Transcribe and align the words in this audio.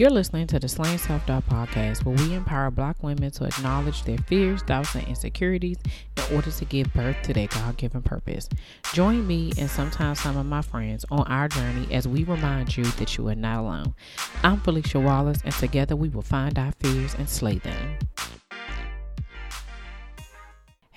You're 0.00 0.08
listening 0.08 0.46
to 0.46 0.58
the 0.58 0.66
Slaying 0.66 0.96
Self 0.96 1.26
Doubt 1.26 1.46
podcast, 1.46 2.06
where 2.06 2.16
we 2.16 2.32
empower 2.32 2.70
Black 2.70 3.02
women 3.02 3.30
to 3.32 3.44
acknowledge 3.44 4.02
their 4.04 4.16
fears, 4.16 4.62
doubts, 4.62 4.94
and 4.94 5.06
insecurities 5.06 5.76
in 6.16 6.34
order 6.34 6.50
to 6.50 6.64
give 6.64 6.90
birth 6.94 7.20
to 7.24 7.34
their 7.34 7.48
God 7.48 7.76
given 7.76 8.00
purpose. 8.00 8.48
Join 8.94 9.26
me 9.26 9.52
and 9.58 9.68
sometimes 9.68 10.20
some 10.20 10.38
of 10.38 10.46
my 10.46 10.62
friends 10.62 11.04
on 11.10 11.26
our 11.26 11.48
journey 11.48 11.86
as 11.92 12.08
we 12.08 12.24
remind 12.24 12.78
you 12.78 12.84
that 12.84 13.18
you 13.18 13.28
are 13.28 13.34
not 13.34 13.60
alone. 13.60 13.94
I'm 14.42 14.60
Felicia 14.60 14.98
Wallace, 14.98 15.42
and 15.44 15.52
together 15.52 15.96
we 15.96 16.08
will 16.08 16.22
find 16.22 16.58
our 16.58 16.72
fears 16.80 17.14
and 17.16 17.28
slay 17.28 17.58
them. 17.58 17.98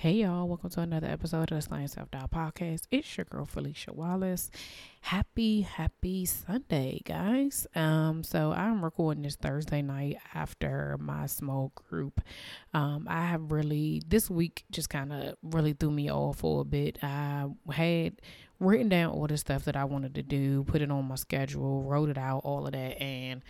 Hey 0.04 0.16
y'all, 0.16 0.46
welcome 0.46 0.68
to 0.68 0.82
another 0.82 1.06
episode 1.06 1.50
of 1.50 1.56
the 1.56 1.62
Slaying 1.62 1.88
Self 1.88 2.10
Doubt 2.10 2.30
podcast. 2.30 2.82
It's 2.90 3.16
your 3.16 3.24
girl 3.24 3.46
Felicia 3.46 3.90
Wallace. 3.90 4.50
Happy, 5.00 5.62
happy 5.62 6.26
Sunday, 6.26 7.00
guys. 7.06 7.66
Um, 7.74 8.22
so 8.22 8.52
I'm 8.52 8.84
recording 8.84 9.22
this 9.22 9.36
Thursday 9.36 9.80
night 9.80 10.18
after 10.34 10.98
my 11.00 11.24
small 11.24 11.72
group. 11.74 12.20
Um, 12.74 13.06
I 13.08 13.24
have 13.24 13.50
really 13.50 14.02
this 14.06 14.28
week 14.28 14.66
just 14.70 14.90
kind 14.90 15.10
of 15.10 15.36
really 15.42 15.72
threw 15.72 15.90
me 15.90 16.10
off 16.10 16.40
for 16.40 16.60
a 16.60 16.64
bit. 16.66 16.98
I 17.02 17.46
had 17.72 18.20
written 18.60 18.90
down 18.90 19.10
all 19.10 19.26
the 19.26 19.38
stuff 19.38 19.64
that 19.64 19.74
I 19.74 19.84
wanted 19.84 20.16
to 20.16 20.22
do, 20.22 20.64
put 20.64 20.82
it 20.82 20.90
on 20.90 21.06
my 21.06 21.14
schedule, 21.14 21.82
wrote 21.82 22.10
it 22.10 22.18
out, 22.18 22.42
all 22.44 22.66
of 22.66 22.72
that, 22.72 23.00
and 23.00 23.42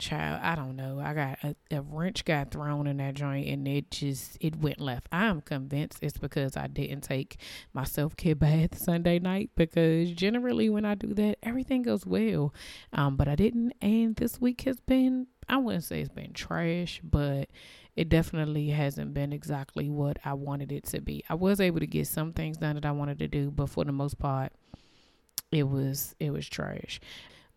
child, 0.00 0.40
I 0.42 0.54
don't 0.56 0.74
know. 0.74 0.98
I 1.00 1.14
got 1.14 1.38
a, 1.44 1.54
a, 1.70 1.82
wrench 1.82 2.24
got 2.24 2.50
thrown 2.50 2.86
in 2.86 2.96
that 2.96 3.14
joint 3.14 3.46
and 3.46 3.68
it 3.68 3.90
just 3.90 4.36
it 4.40 4.56
went 4.56 4.80
left. 4.80 5.06
I'm 5.12 5.40
convinced 5.40 5.98
it's 6.02 6.18
because 6.18 6.56
I 6.56 6.66
didn't 6.66 7.02
take 7.02 7.38
my 7.72 7.84
self 7.84 8.16
care 8.16 8.34
bath 8.34 8.78
Sunday 8.82 9.18
night 9.18 9.50
because 9.54 10.10
generally 10.10 10.68
when 10.68 10.84
I 10.84 10.94
do 10.94 11.14
that 11.14 11.38
everything 11.42 11.82
goes 11.82 12.04
well. 12.04 12.52
Um, 12.92 13.16
but 13.16 13.28
I 13.28 13.36
didn't 13.36 13.74
and 13.80 14.16
this 14.16 14.40
week 14.40 14.62
has 14.62 14.80
been 14.80 15.28
I 15.48 15.58
wouldn't 15.58 15.84
say 15.84 16.00
it's 16.00 16.08
been 16.08 16.32
trash, 16.32 17.00
but 17.04 17.48
it 17.96 18.08
definitely 18.08 18.68
hasn't 18.70 19.14
been 19.14 19.32
exactly 19.32 19.90
what 19.90 20.18
I 20.24 20.34
wanted 20.34 20.72
it 20.72 20.84
to 20.86 21.00
be. 21.00 21.24
I 21.28 21.34
was 21.34 21.60
able 21.60 21.80
to 21.80 21.86
get 21.86 22.06
some 22.06 22.32
things 22.32 22.56
done 22.56 22.76
that 22.76 22.86
I 22.86 22.92
wanted 22.92 23.18
to 23.18 23.28
do, 23.28 23.50
but 23.50 23.68
for 23.68 23.84
the 23.84 23.92
most 23.92 24.18
part 24.18 24.52
it 25.52 25.68
was 25.68 26.14
it 26.18 26.30
was 26.30 26.48
trash. 26.48 27.00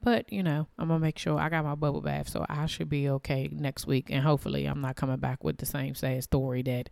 But 0.03 0.31
you 0.31 0.43
know, 0.43 0.67
I'm 0.77 0.89
gonna 0.89 0.99
make 0.99 1.17
sure 1.17 1.39
I 1.39 1.49
got 1.49 1.63
my 1.63 1.75
bubble 1.75 2.01
bath, 2.01 2.29
so 2.29 2.45
I 2.49 2.65
should 2.65 2.89
be 2.89 3.09
okay 3.09 3.49
next 3.51 3.87
week. 3.87 4.09
And 4.09 4.21
hopefully, 4.23 4.65
I'm 4.65 4.81
not 4.81 4.97
coming 4.97 5.17
back 5.17 5.43
with 5.43 5.57
the 5.57 5.65
same 5.65 5.95
sad 5.95 6.23
story 6.23 6.61
that 6.63 6.89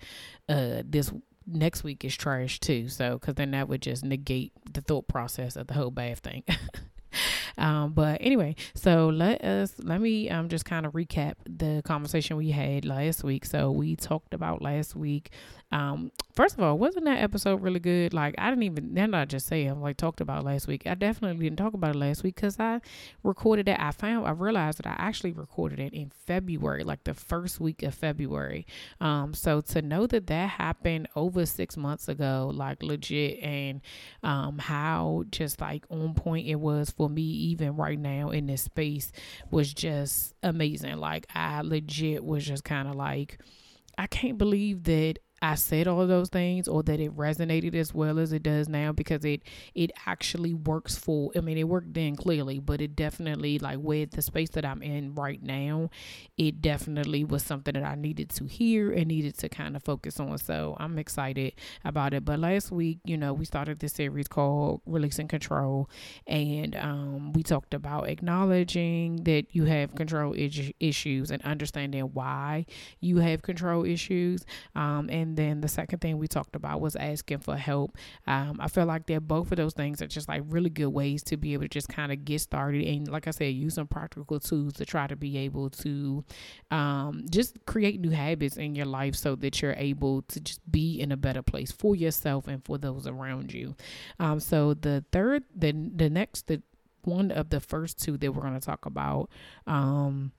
uh 0.49 0.81
this 0.85 1.11
next 1.45 1.83
week 1.83 2.05
is 2.05 2.15
trash 2.15 2.59
too. 2.59 2.87
So, 2.87 3.17
because 3.17 3.35
then 3.35 3.51
that 3.51 3.67
would 3.67 3.81
just 3.81 4.05
negate 4.05 4.53
the 4.71 4.81
thought 4.81 5.07
process 5.07 5.55
of 5.55 5.67
the 5.67 5.73
whole 5.73 5.91
bath 5.91 6.19
thing. 6.19 6.43
Um, 7.57 7.93
but 7.93 8.17
anyway, 8.21 8.55
so 8.73 9.09
let 9.09 9.43
us 9.43 9.73
let 9.79 10.01
me 10.01 10.29
um 10.29 10.49
just 10.49 10.65
kind 10.65 10.85
of 10.85 10.93
recap 10.93 11.35
the 11.45 11.81
conversation 11.85 12.37
we 12.37 12.51
had 12.51 12.85
last 12.85 13.23
week. 13.23 13.45
So 13.45 13.71
we 13.71 13.95
talked 13.95 14.33
about 14.33 14.61
last 14.61 14.95
week. 14.95 15.31
Um, 15.73 16.11
first 16.33 16.57
of 16.57 16.63
all, 16.63 16.77
wasn't 16.77 17.05
that 17.05 17.19
episode 17.19 17.61
really 17.61 17.79
good? 17.79 18.13
Like 18.13 18.35
I 18.37 18.49
didn't 18.49 18.63
even 18.63 18.93
then 18.93 19.13
I 19.13 19.25
just 19.25 19.47
say 19.47 19.67
I 19.67 19.71
like 19.71 19.97
talked 19.97 20.19
about 20.19 20.43
last 20.43 20.67
week. 20.67 20.83
I 20.85 20.95
definitely 20.95 21.43
didn't 21.45 21.57
talk 21.57 21.73
about 21.73 21.95
it 21.95 21.99
last 21.99 22.23
week 22.23 22.35
because 22.35 22.59
I 22.59 22.81
recorded 23.23 23.69
it. 23.69 23.79
I 23.79 23.91
found 23.91 24.27
I 24.27 24.31
realized 24.31 24.79
that 24.79 24.87
I 24.87 24.95
actually 24.97 25.31
recorded 25.31 25.79
it 25.79 25.93
in 25.93 26.09
February, 26.09 26.83
like 26.83 27.03
the 27.05 27.13
first 27.13 27.59
week 27.59 27.83
of 27.83 27.95
February. 27.95 28.65
Um, 28.99 29.33
so 29.33 29.61
to 29.61 29.81
know 29.81 30.07
that 30.07 30.27
that 30.27 30.49
happened 30.49 31.07
over 31.15 31.45
six 31.45 31.77
months 31.77 32.09
ago, 32.09 32.51
like 32.53 32.83
legit, 32.83 33.39
and 33.41 33.81
um, 34.23 34.57
how 34.59 35.23
just 35.31 35.61
like 35.61 35.85
on 35.89 36.13
point 36.13 36.47
it 36.47 36.55
was 36.55 36.89
for 36.89 37.09
me 37.09 37.23
even 37.41 37.75
right 37.75 37.99
now 37.99 38.29
in 38.29 38.47
this 38.47 38.63
space 38.63 39.11
was 39.49 39.73
just 39.73 40.33
amazing. 40.43 40.97
Like 40.97 41.25
I 41.33 41.61
legit 41.61 42.23
was 42.23 42.45
just 42.45 42.63
kind 42.63 42.87
of 42.87 42.95
like 42.95 43.39
I 43.97 44.07
can't 44.07 44.37
believe 44.37 44.83
that 44.83 45.19
I 45.41 45.55
said 45.55 45.87
all 45.87 46.05
those 46.05 46.29
things 46.29 46.67
or 46.67 46.83
that 46.83 46.99
it 46.99 47.15
resonated 47.17 47.73
as 47.75 47.93
well 47.93 48.19
as 48.19 48.31
it 48.31 48.43
does 48.43 48.69
now 48.69 48.91
because 48.91 49.25
it 49.25 49.41
it 49.73 49.91
actually 50.05 50.53
works 50.53 50.95
for 50.97 51.31
I 51.35 51.41
mean 51.41 51.57
it 51.57 51.63
worked 51.67 51.93
then 51.93 52.15
clearly 52.15 52.59
but 52.59 52.81
it 52.81 52.95
definitely 52.95 53.57
like 53.59 53.79
with 53.79 54.11
the 54.11 54.21
space 54.21 54.49
that 54.51 54.65
I'm 54.65 54.83
in 54.83 55.15
right 55.15 55.41
now 55.41 55.89
it 56.37 56.61
definitely 56.61 57.23
was 57.23 57.43
something 57.43 57.73
that 57.73 57.83
I 57.83 57.95
needed 57.95 58.29
to 58.31 58.45
hear 58.45 58.91
and 58.91 59.07
needed 59.07 59.37
to 59.39 59.49
kind 59.49 59.75
of 59.75 59.83
focus 59.83 60.19
on. 60.19 60.37
So 60.37 60.75
I'm 60.79 60.97
excited 60.97 61.53
about 61.83 62.13
it. 62.13 62.25
But 62.25 62.39
last 62.39 62.71
week 62.71 62.99
you 63.05 63.17
know 63.17 63.33
we 63.33 63.45
started 63.45 63.79
this 63.79 63.93
series 63.93 64.27
called 64.27 64.81
releasing 64.85 65.27
control 65.27 65.89
and 66.27 66.75
um, 66.75 67.33
we 67.33 67.43
talked 67.43 67.73
about 67.73 68.07
acknowledging 68.09 69.23
that 69.23 69.45
you 69.51 69.65
have 69.65 69.95
control 69.95 70.35
issues 70.79 71.31
and 71.31 71.41
understanding 71.43 72.03
why 72.13 72.65
you 72.99 73.17
have 73.17 73.41
control 73.41 73.85
issues 73.85 74.45
um, 74.75 75.09
and 75.11 75.30
and 75.31 75.37
then 75.37 75.61
the 75.61 75.69
second 75.69 75.99
thing 75.99 76.17
we 76.17 76.27
talked 76.27 76.57
about 76.57 76.81
was 76.81 76.97
asking 76.97 77.39
for 77.39 77.55
help. 77.55 77.97
Um, 78.27 78.57
I 78.59 78.67
feel 78.67 78.85
like 78.85 79.05
they're 79.05 79.21
both 79.21 79.49
of 79.51 79.57
those 79.57 79.73
things 79.73 80.01
are 80.01 80.07
just 80.07 80.27
like 80.27 80.43
really 80.47 80.69
good 80.69 80.89
ways 80.89 81.23
to 81.23 81.37
be 81.37 81.53
able 81.53 81.63
to 81.63 81.69
just 81.69 81.87
kind 81.87 82.11
of 82.11 82.25
get 82.25 82.41
started 82.41 82.85
and, 82.85 83.07
like 83.07 83.27
I 83.27 83.31
said, 83.31 83.53
use 83.53 83.75
some 83.75 83.87
practical 83.87 84.41
tools 84.41 84.73
to 84.73 84.85
try 84.85 85.07
to 85.07 85.15
be 85.15 85.37
able 85.37 85.69
to 85.69 86.25
um, 86.69 87.25
just 87.29 87.65
create 87.65 88.01
new 88.01 88.09
habits 88.09 88.57
in 88.57 88.75
your 88.75 88.87
life 88.87 89.15
so 89.15 89.35
that 89.37 89.61
you're 89.61 89.75
able 89.77 90.23
to 90.23 90.41
just 90.41 90.69
be 90.69 90.99
in 90.99 91.13
a 91.13 91.17
better 91.17 91.41
place 91.41 91.71
for 91.71 91.95
yourself 91.95 92.49
and 92.49 92.65
for 92.65 92.77
those 92.77 93.07
around 93.07 93.53
you. 93.53 93.73
Um, 94.19 94.41
so 94.41 94.73
the 94.73 95.05
third, 95.13 95.43
the 95.55 95.71
the 95.95 96.09
next, 96.09 96.47
the 96.47 96.61
one 97.03 97.31
of 97.31 97.51
the 97.51 97.61
first 97.61 98.03
two 98.03 98.17
that 98.17 98.33
we're 98.33 98.41
going 98.41 98.59
to 98.59 98.63
talk 98.63 98.85
about 98.85 99.27
um 99.65 100.31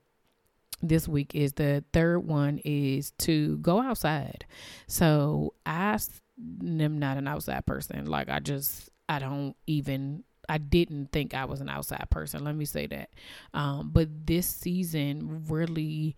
this 0.82 1.06
week 1.06 1.34
is 1.34 1.52
the 1.52 1.84
third 1.92 2.20
one 2.20 2.58
is 2.64 3.12
to 3.18 3.58
go 3.58 3.80
outside. 3.80 4.44
So 4.86 5.54
I 5.64 5.98
am 6.38 6.98
not 6.98 7.16
an 7.16 7.28
outside 7.28 7.64
person. 7.66 8.06
Like 8.06 8.28
I 8.28 8.40
just 8.40 8.90
I 9.08 9.18
don't 9.18 9.54
even 9.66 10.24
I 10.48 10.58
didn't 10.58 11.12
think 11.12 11.34
I 11.34 11.44
was 11.44 11.60
an 11.60 11.68
outside 11.68 12.08
person. 12.10 12.44
Let 12.44 12.56
me 12.56 12.64
say 12.64 12.86
that. 12.88 13.10
Um, 13.54 13.90
but 13.92 14.08
this 14.26 14.46
season 14.46 15.44
really 15.48 16.16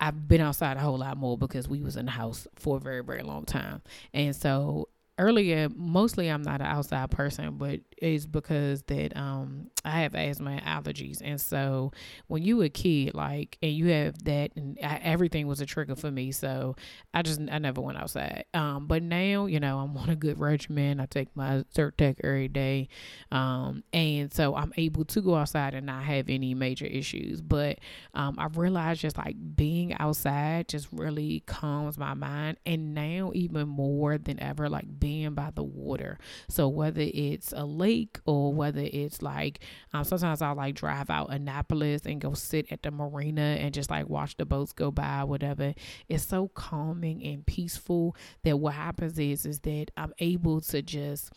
I've 0.00 0.26
been 0.26 0.40
outside 0.40 0.76
a 0.76 0.80
whole 0.80 0.98
lot 0.98 1.16
more 1.16 1.38
because 1.38 1.68
we 1.68 1.80
was 1.80 1.96
in 1.96 2.06
the 2.06 2.12
house 2.12 2.48
for 2.56 2.78
a 2.78 2.80
very, 2.80 3.04
very 3.04 3.22
long 3.22 3.44
time. 3.44 3.82
And 4.12 4.34
so 4.34 4.88
earlier 5.18 5.68
mostly 5.76 6.28
i'm 6.28 6.42
not 6.42 6.60
an 6.60 6.66
outside 6.66 7.10
person 7.10 7.56
but 7.58 7.80
it's 7.98 8.24
because 8.24 8.82
that 8.84 9.16
um 9.16 9.70
i 9.84 10.00
have 10.02 10.14
asthma 10.14 10.50
and 10.52 10.62
allergies 10.62 11.20
and 11.22 11.40
so 11.40 11.92
when 12.28 12.42
you 12.42 12.56
were 12.58 12.64
a 12.64 12.68
kid 12.68 13.14
like 13.14 13.58
and 13.62 13.72
you 13.72 13.88
have 13.88 14.22
that 14.24 14.50
and 14.56 14.78
I, 14.82 15.00
everything 15.02 15.46
was 15.46 15.60
a 15.60 15.66
trigger 15.66 15.96
for 15.96 16.10
me 16.10 16.32
so 16.32 16.76
i 17.14 17.22
just 17.22 17.40
i 17.50 17.58
never 17.58 17.80
went 17.80 17.98
outside. 17.98 18.44
Um 18.54 18.86
but 18.86 19.02
now 19.02 19.46
you 19.46 19.60
know 19.60 19.78
i'm 19.78 19.96
on 19.96 20.10
a 20.10 20.16
good 20.16 20.38
regimen. 20.38 21.00
I 21.00 21.06
take 21.06 21.34
my 21.36 21.64
Zyrtec 21.74 22.16
every 22.22 22.48
day. 22.48 22.88
Um 23.30 23.84
and 23.92 24.32
so 24.32 24.54
i'm 24.54 24.72
able 24.76 25.04
to 25.06 25.20
go 25.20 25.34
outside 25.34 25.74
and 25.74 25.86
not 25.86 26.04
have 26.04 26.28
any 26.28 26.54
major 26.54 26.86
issues. 26.86 27.40
But 27.40 27.78
um 28.14 28.36
i 28.38 28.46
realized 28.46 29.00
just 29.00 29.16
like 29.16 29.36
being 29.56 29.94
outside 29.98 30.68
just 30.68 30.88
really 30.92 31.42
calms 31.46 31.98
my 31.98 32.14
mind 32.14 32.58
and 32.66 32.94
now 32.94 33.30
even 33.34 33.68
more 33.68 34.18
than 34.18 34.40
ever 34.40 34.68
like 34.68 34.98
being 34.98 35.34
by 35.34 35.50
the 35.54 35.62
water. 35.62 36.18
So 36.48 36.68
whether 36.68 37.02
it's 37.02 37.52
a 37.52 37.64
lake 37.64 38.20
or 38.26 38.52
whether 38.52 38.82
it's 38.82 39.22
like 39.22 39.60
um, 39.92 40.04
sometimes 40.04 40.42
I'll 40.42 40.54
like 40.54 40.74
drive 40.74 41.10
out 41.10 41.32
Annapolis 41.32 42.02
and 42.04 42.20
go 42.20 42.34
sit 42.34 42.70
at 42.70 42.82
the 42.82 42.90
marina 42.90 43.56
and 43.60 43.74
just 43.74 43.90
like 43.90 44.08
watch 44.08 44.36
the 44.36 44.44
boats 44.44 44.72
go 44.72 44.90
by, 44.90 45.24
whatever. 45.24 45.74
It's 46.08 46.24
so 46.24 46.48
calming 46.48 47.22
and 47.24 47.44
peaceful 47.46 48.16
that 48.44 48.58
what 48.58 48.74
happens 48.74 49.18
is 49.18 49.46
is 49.46 49.60
that 49.60 49.86
I'm 49.96 50.12
able 50.18 50.60
to 50.62 50.82
just 50.82 51.32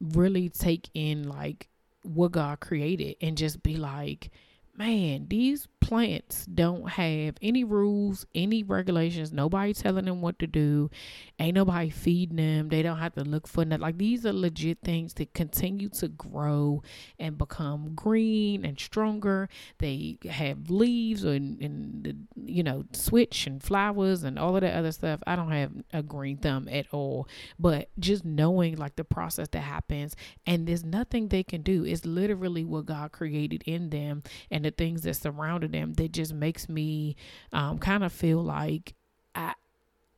really 0.00 0.48
take 0.48 0.90
in 0.94 1.28
like 1.28 1.68
what 2.02 2.32
God 2.32 2.60
created 2.60 3.16
and 3.20 3.36
just 3.36 3.62
be 3.62 3.76
like, 3.76 4.30
man, 4.76 5.26
these 5.28 5.68
plants 5.88 6.44
don't 6.44 6.86
have 6.86 7.36
any 7.40 7.64
rules, 7.64 8.26
any 8.34 8.62
regulations. 8.62 9.32
Nobody 9.32 9.72
telling 9.72 10.04
them 10.04 10.20
what 10.20 10.38
to 10.40 10.46
do. 10.46 10.90
Ain't 11.38 11.54
nobody 11.54 11.88
feeding 11.88 12.36
them. 12.36 12.68
They 12.68 12.82
don't 12.82 12.98
have 12.98 13.14
to 13.14 13.24
look 13.24 13.48
for 13.48 13.64
nothing. 13.64 13.80
Like 13.80 13.96
these 13.96 14.26
are 14.26 14.32
legit 14.34 14.80
things 14.84 15.14
that 15.14 15.32
continue 15.32 15.88
to 15.88 16.08
grow 16.08 16.82
and 17.18 17.38
become 17.38 17.94
green 17.94 18.66
and 18.66 18.78
stronger. 18.78 19.48
They 19.78 20.18
have 20.28 20.68
leaves 20.68 21.24
and, 21.24 21.58
and 21.62 22.28
you 22.36 22.62
know 22.62 22.84
switch 22.92 23.46
and 23.46 23.62
flowers 23.62 24.24
and 24.24 24.38
all 24.38 24.56
of 24.56 24.60
that 24.60 24.74
other 24.74 24.92
stuff. 24.92 25.20
I 25.26 25.36
don't 25.36 25.52
have 25.52 25.72
a 25.94 26.02
green 26.02 26.36
thumb 26.36 26.68
at 26.70 26.84
all, 26.92 27.28
but 27.58 27.88
just 27.98 28.26
knowing 28.26 28.76
like 28.76 28.96
the 28.96 29.04
process 29.04 29.48
that 29.52 29.60
happens 29.60 30.14
and 30.46 30.68
there's 30.68 30.84
nothing 30.84 31.28
they 31.28 31.44
can 31.44 31.62
do. 31.62 31.86
It's 31.86 32.04
literally 32.04 32.64
what 32.64 32.84
God 32.84 33.10
created 33.10 33.62
in 33.64 33.88
them 33.88 34.22
and 34.50 34.66
the 34.66 34.70
things 34.70 35.00
that 35.02 35.14
surrounded 35.14 35.72
them 35.72 35.77
that 35.86 36.12
just 36.12 36.32
makes 36.32 36.68
me 36.68 37.16
um, 37.52 37.78
kind 37.78 38.04
of 38.04 38.12
feel 38.12 38.42
like 38.42 38.94
I 39.34 39.54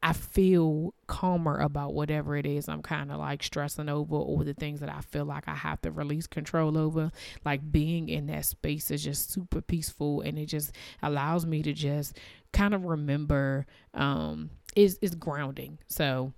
I 0.02 0.14
feel 0.14 0.94
calmer 1.06 1.58
about 1.58 1.92
whatever 1.92 2.34
it 2.36 2.46
is 2.46 2.68
I'm 2.68 2.80
kind 2.82 3.12
of 3.12 3.18
like 3.18 3.42
stressing 3.42 3.88
over 3.88 4.16
or 4.16 4.44
the 4.44 4.54
things 4.54 4.80
that 4.80 4.88
I 4.88 5.00
feel 5.02 5.26
like 5.26 5.46
I 5.46 5.54
have 5.54 5.82
to 5.82 5.90
release 5.90 6.26
control 6.26 6.78
over. 6.78 7.12
Like 7.44 7.70
being 7.70 8.08
in 8.08 8.26
that 8.28 8.46
space 8.46 8.90
is 8.90 9.04
just 9.04 9.30
super 9.30 9.60
peaceful 9.60 10.22
and 10.22 10.38
it 10.38 10.46
just 10.46 10.72
allows 11.02 11.44
me 11.44 11.62
to 11.62 11.72
just 11.72 12.16
kind 12.52 12.74
of 12.74 12.84
remember 12.84 13.66
um 13.94 14.50
is 14.74 14.98
is 15.02 15.14
grounding. 15.14 15.78
So 15.86 16.32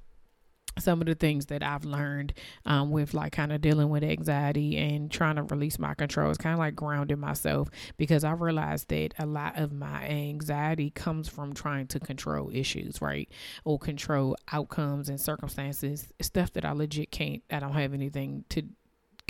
some 0.79 1.01
of 1.01 1.07
the 1.07 1.15
things 1.15 1.47
that 1.47 1.63
I've 1.63 1.85
learned 1.85 2.35
um, 2.65 2.91
with 2.91 3.15
like 3.15 3.33
kind 3.33 3.53
of 3.53 3.61
dealing 3.61 3.91
with 3.91 4.03
anxiety 4.03 4.77
and 4.77 5.11
trying 5.11 5.37
to 5.37 5.43
release 5.43 5.79
my 5.79 5.95
control 5.95 6.31
is 6.31 6.39
kind 6.39 6.55
of 6.55 6.59
like 6.59 6.75
grounding 6.75 7.21
myself 7.21 7.69
because 7.97 8.25
I 8.25 8.33
realized 8.33 8.89
that 8.89 9.15
a 9.19 9.27
lot 9.27 9.59
of 9.59 9.73
my 9.73 10.07
anxiety 10.09 10.91
comes 10.91 11.29
from 11.29 11.53
trying 11.53 11.87
to 11.89 12.01
control 12.01 12.51
issues, 12.53 13.03
right? 13.03 13.29
Or 13.65 13.79
control 13.79 14.37
outcomes 14.51 15.09
and 15.09 15.21
circumstances, 15.21 16.09
stuff 16.21 16.53
that 16.55 16.65
I 16.65 16.73
legit 16.73 17.11
can't, 17.11 17.43
I 17.51 17.59
don't 17.59 17.75
have 17.75 17.95
anything 17.95 18.45
to, 18.51 18.63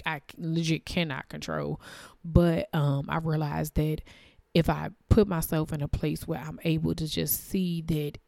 I 0.06 0.20
legit 0.36 0.86
cannot 0.86 1.28
control. 1.28 1.80
But 2.24 2.68
um, 2.72 3.06
I 3.08 3.18
realized 3.18 3.74
that 3.74 4.02
if 4.54 4.68
I 4.68 4.90
put 5.08 5.26
myself 5.26 5.72
in 5.72 5.82
a 5.82 5.88
place 5.88 6.26
where 6.26 6.40
I'm 6.40 6.60
able 6.64 6.94
to 6.94 7.06
just 7.06 7.48
see 7.48 7.82
that 7.82 8.18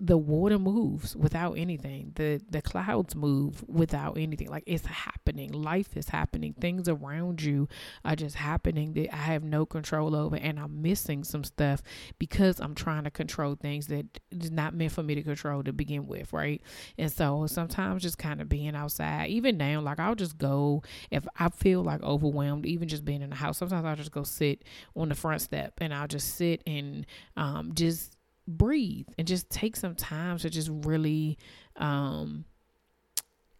the 0.00 0.18
water 0.18 0.58
moves 0.58 1.16
without 1.16 1.54
anything. 1.54 2.12
The 2.14 2.40
the 2.48 2.62
clouds 2.62 3.14
move 3.14 3.64
without 3.68 4.18
anything. 4.18 4.48
Like 4.48 4.64
it's 4.66 4.86
happening. 4.86 5.52
Life 5.52 5.96
is 5.96 6.08
happening. 6.08 6.54
Things 6.54 6.88
around 6.88 7.42
you 7.42 7.68
are 8.04 8.16
just 8.16 8.36
happening 8.36 8.92
that 8.94 9.12
i 9.14 9.18
have 9.18 9.42
no 9.42 9.66
control 9.66 10.14
over 10.14 10.36
and 10.36 10.58
i'm 10.58 10.82
missing 10.82 11.24
some 11.24 11.44
stuff 11.44 11.82
because 12.18 12.60
i'm 12.60 12.74
trying 12.74 13.04
to 13.04 13.10
control 13.10 13.54
things 13.54 13.86
that 13.86 14.06
is 14.30 14.50
not 14.50 14.74
meant 14.74 14.92
for 14.92 15.02
me 15.02 15.14
to 15.14 15.22
control 15.22 15.62
to 15.62 15.72
begin 15.72 16.06
with 16.06 16.32
right? 16.32 16.62
And 16.98 17.10
so 17.10 17.46
sometimes 17.46 18.02
just 18.02 18.18
kind 18.18 18.40
of 18.40 18.48
being 18.48 18.74
outside 18.74 19.28
even 19.28 19.56
now 19.56 19.80
like 19.80 20.00
i'll 20.00 20.14
just 20.14 20.38
go 20.38 20.82
if 21.10 21.26
i 21.38 21.48
feel 21.48 21.82
like 21.82 22.02
overwhelmed 22.02 22.66
even 22.66 22.88
just 22.88 23.04
being 23.04 23.22
in 23.22 23.30
the 23.30 23.36
house 23.36 23.58
sometimes 23.58 23.84
i'll 23.84 23.96
just 23.96 24.12
go 24.12 24.22
sit 24.22 24.64
on 24.96 25.08
the 25.08 25.14
front 25.14 25.40
step 25.40 25.74
and 25.78 25.94
i'll 25.94 26.08
just 26.08 26.36
sit 26.36 26.62
and 26.66 27.06
um 27.36 27.72
just 27.74 28.16
breathe 28.46 29.06
and 29.18 29.26
just 29.26 29.48
take 29.50 29.76
some 29.76 29.94
time 29.94 30.38
to 30.38 30.50
just 30.50 30.70
really 30.70 31.38
um 31.76 32.44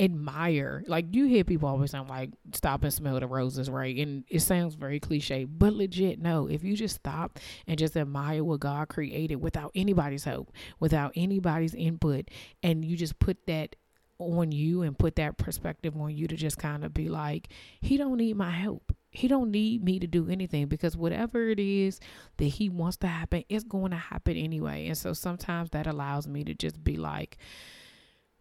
admire. 0.01 0.83
Like 0.89 1.15
you 1.15 1.27
hear 1.27 1.45
people 1.45 1.69
always 1.69 1.93
sound 1.93 2.09
like 2.09 2.31
stop 2.53 2.83
and 2.83 2.93
smell 2.93 3.19
the 3.21 3.27
roses 3.27 3.71
right? 3.71 3.97
And 3.97 4.25
it 4.29 4.41
sounds 4.41 4.75
very 4.75 5.01
cliche 5.01 5.45
but 5.45 5.73
legit 5.73 6.21
no. 6.21 6.49
If 6.49 6.65
you 6.65 6.77
just 6.77 6.97
stop 6.97 7.39
and 7.67 7.79
just 7.79 7.97
admire 7.97 8.43
what 8.43 8.61
god 8.61 8.89
created 8.89 9.37
without 9.37 9.71
anybody's 9.75 10.25
help 10.25 10.53
without 10.81 11.13
anybody's 11.15 11.75
input 11.75 12.29
and 12.63 12.85
you 12.85 12.97
just 12.97 13.19
put 13.19 13.47
that 13.47 13.77
on 14.19 14.53
you 14.53 14.83
and 14.83 14.99
put 14.99 15.17
that 15.17 15.37
perspective 15.39 15.97
on 15.97 16.15
you 16.17 16.27
to 16.27 16.37
just 16.37 16.59
kind 16.59 16.85
of 16.85 16.95
be 16.95 17.09
like 17.09 17.49
he 17.81 17.97
don't 17.97 18.17
need 18.17 18.37
my 18.37 18.51
help 18.51 18.93
he 19.15 19.29
don't 19.29 19.53
need 19.53 19.85
me 19.85 20.01
to 20.01 20.09
do 20.09 20.29
anything 20.29 20.67
because 20.67 20.97
whatever 20.97 21.49
it 21.49 21.61
is 21.61 22.01
that 22.37 22.47
he 22.47 22.69
wants 22.69 22.97
to 22.99 23.07
happen, 23.07 23.45
it's 23.49 23.63
going 23.63 23.93
to 23.93 23.97
happen 23.97 24.37
anyway. 24.37 24.89
And 24.89 24.99
so 24.99 25.13
sometimes 25.13 25.71
that 25.71 25.87
allows 25.87 26.27
me 26.27 26.43
to 26.43 26.53
just 26.53 26.83
be 26.83 26.97
like, 26.97 27.39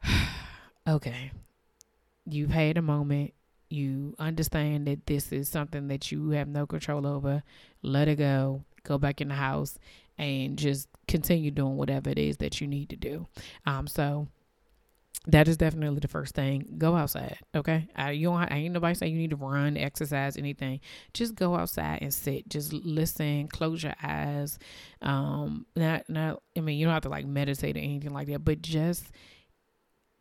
okay, 0.88 1.32
you've 2.26 2.50
had 2.50 2.78
a 2.78 2.82
moment. 2.82 3.36
You 3.70 4.16
understand 4.18 4.88
that 4.88 5.06
this 5.06 5.32
is 5.32 5.48
something 5.48 5.88
that 5.90 6.12
you 6.12 6.32
have 6.32 6.48
no 6.48 6.66
control 6.66 7.06
over. 7.06 7.44
Let 7.84 8.08
it 8.08 8.16
go. 8.16 8.64
Go 8.84 8.98
back 8.98 9.22
in 9.22 9.28
the 9.28 9.36
house 9.36 9.78
and 10.18 10.58
just 10.58 10.90
continue 11.08 11.52
doing 11.52 11.78
whatever 11.78 12.10
it 12.10 12.18
is 12.18 12.38
that 12.38 12.60
you 12.60 12.68
need 12.68 12.90
to 12.90 12.96
do. 12.96 13.28
Um, 13.68 13.86
so 13.86 14.28
that 15.28 15.48
is 15.48 15.56
definitely 15.56 16.00
the 16.00 16.08
first 16.08 16.36
thing. 16.36 16.76
Go 16.78 16.96
outside, 16.96 17.38
okay? 17.56 17.88
I, 17.96 18.12
you 18.12 18.28
don't. 18.28 18.52
I 18.52 18.58
ain't 18.58 18.74
nobody 18.74 18.94
saying 18.94 19.14
you 19.14 19.20
need 19.20 19.30
to 19.30 19.38
run, 19.38 19.78
exercise, 19.78 20.36
anything. 20.36 20.82
Just 21.14 21.36
go 21.36 21.56
outside 21.56 22.00
and 22.02 22.14
sit. 22.14 22.50
Just 22.50 22.74
listen. 22.74 23.48
Close 23.48 23.84
your 23.84 23.96
eyes. 24.04 24.60
Um, 25.02 25.66
not 25.76 26.10
not. 26.10 26.42
I 26.58 26.60
mean, 26.60 26.78
you 26.78 26.86
don't 26.86 26.94
have 26.94 27.04
to 27.04 27.10
like 27.10 27.26
meditate 27.26 27.78
or 27.78 27.80
anything 27.80 28.14
like 28.14 28.28
that, 28.28 28.44
but 28.44 28.62
just 28.62 29.12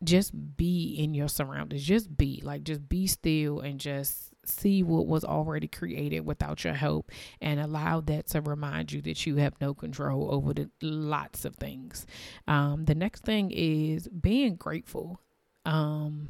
just 0.03 0.33
be 0.57 0.95
in 0.97 1.13
your 1.13 1.27
surroundings. 1.27 1.83
Just 1.83 2.15
be 2.15 2.41
like, 2.43 2.63
just 2.63 2.87
be 2.87 3.07
still 3.07 3.59
and 3.59 3.79
just 3.79 4.32
see 4.45 4.83
what 4.83 5.07
was 5.07 5.23
already 5.23 5.67
created 5.67 6.21
without 6.21 6.63
your 6.63 6.73
help 6.73 7.11
and 7.41 7.59
allow 7.59 8.01
that 8.01 8.27
to 8.27 8.41
remind 8.41 8.91
you 8.91 9.01
that 9.01 9.25
you 9.25 9.37
have 9.37 9.53
no 9.61 9.73
control 9.73 10.33
over 10.33 10.53
the 10.53 10.69
lots 10.81 11.45
of 11.45 11.55
things. 11.55 12.05
Um, 12.47 12.85
the 12.85 12.95
next 12.95 13.23
thing 13.23 13.51
is 13.51 14.07
being 14.07 14.55
grateful. 14.55 15.19
Um, 15.65 16.29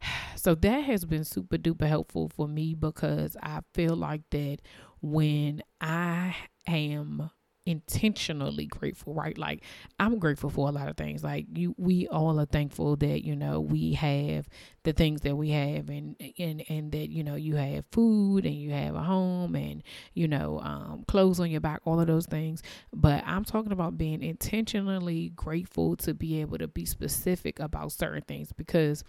so 0.36 0.54
that 0.54 0.84
has 0.84 1.04
been 1.04 1.24
super 1.24 1.56
duper 1.56 1.88
helpful 1.88 2.30
for 2.34 2.48
me 2.48 2.74
because 2.74 3.36
I 3.42 3.60
feel 3.74 3.96
like 3.96 4.22
that 4.30 4.58
when 5.00 5.62
I 5.80 6.34
am 6.66 7.30
intentionally 7.66 8.66
grateful, 8.66 9.12
right? 9.14 9.36
Like 9.36 9.64
I'm 9.98 10.18
grateful 10.18 10.50
for 10.50 10.68
a 10.68 10.72
lot 10.72 10.88
of 10.88 10.96
things. 10.96 11.22
Like 11.24 11.46
you 11.54 11.74
we 11.76 12.08
all 12.08 12.40
are 12.40 12.46
thankful 12.46 12.96
that, 12.96 13.24
you 13.24 13.36
know, 13.36 13.60
we 13.60 13.92
have 13.94 14.48
the 14.84 14.92
things 14.92 15.22
that 15.22 15.36
we 15.36 15.50
have 15.50 15.90
and 15.90 16.16
and 16.38 16.62
and 16.68 16.92
that, 16.92 17.10
you 17.10 17.24
know, 17.24 17.34
you 17.34 17.56
have 17.56 17.84
food 17.92 18.46
and 18.46 18.54
you 18.54 18.70
have 18.70 18.94
a 18.94 19.02
home 19.02 19.56
and, 19.56 19.82
you 20.14 20.28
know, 20.28 20.60
um, 20.60 21.04
clothes 21.08 21.40
on 21.40 21.50
your 21.50 21.60
back, 21.60 21.80
all 21.84 22.00
of 22.00 22.06
those 22.06 22.26
things. 22.26 22.62
But 22.92 23.24
I'm 23.26 23.44
talking 23.44 23.72
about 23.72 23.98
being 23.98 24.22
intentionally 24.22 25.30
grateful 25.30 25.96
to 25.96 26.14
be 26.14 26.40
able 26.40 26.58
to 26.58 26.68
be 26.68 26.86
specific 26.86 27.58
about 27.60 27.92
certain 27.92 28.22
things 28.22 28.52
because 28.52 29.04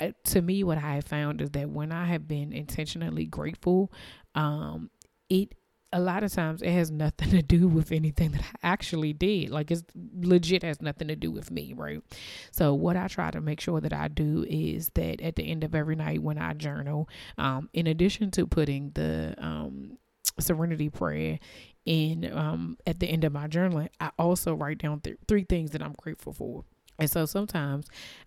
I, 0.00 0.14
to 0.24 0.42
me 0.42 0.62
what 0.64 0.78
I 0.78 0.94
have 0.96 1.04
found 1.04 1.40
is 1.40 1.50
that 1.50 1.70
when 1.70 1.92
I 1.92 2.06
have 2.06 2.28
been 2.28 2.52
intentionally 2.52 3.26
grateful, 3.26 3.92
um, 4.34 4.90
it 5.28 5.54
a 5.92 6.00
lot 6.00 6.22
of 6.22 6.32
times 6.32 6.62
it 6.62 6.70
has 6.70 6.90
nothing 6.90 7.30
to 7.30 7.42
do 7.42 7.68
with 7.68 7.92
anything 7.92 8.32
that 8.32 8.42
I 8.42 8.58
actually 8.62 9.12
did. 9.12 9.50
Like 9.50 9.70
it's 9.70 9.84
legit 10.20 10.62
has 10.62 10.82
nothing 10.82 11.08
to 11.08 11.16
do 11.16 11.30
with 11.30 11.50
me, 11.50 11.72
right? 11.76 12.02
So 12.50 12.74
what 12.74 12.96
I 12.96 13.08
try 13.08 13.30
to 13.30 13.40
make 13.40 13.60
sure 13.60 13.80
that 13.80 13.92
I 13.92 14.08
do 14.08 14.44
is 14.48 14.90
that 14.94 15.20
at 15.20 15.36
the 15.36 15.48
end 15.48 15.64
of 15.64 15.74
every 15.74 15.96
night 15.96 16.22
when 16.22 16.38
I 16.38 16.54
journal, 16.54 17.08
um, 17.38 17.68
in 17.72 17.86
addition 17.86 18.30
to 18.32 18.46
putting 18.46 18.90
the 18.94 19.34
um, 19.38 19.98
serenity 20.38 20.90
prayer 20.90 21.38
in 21.84 22.30
um, 22.32 22.76
at 22.86 23.00
the 23.00 23.06
end 23.06 23.24
of 23.24 23.32
my 23.32 23.46
journaling, 23.46 23.88
I 24.00 24.10
also 24.18 24.54
write 24.54 24.78
down 24.78 25.00
th- 25.00 25.18
three 25.28 25.44
things 25.44 25.70
that 25.70 25.82
I'm 25.82 25.94
grateful 25.96 26.32
for. 26.32 26.64
And 26.98 27.10
so 27.10 27.26
sometimes 27.26 27.86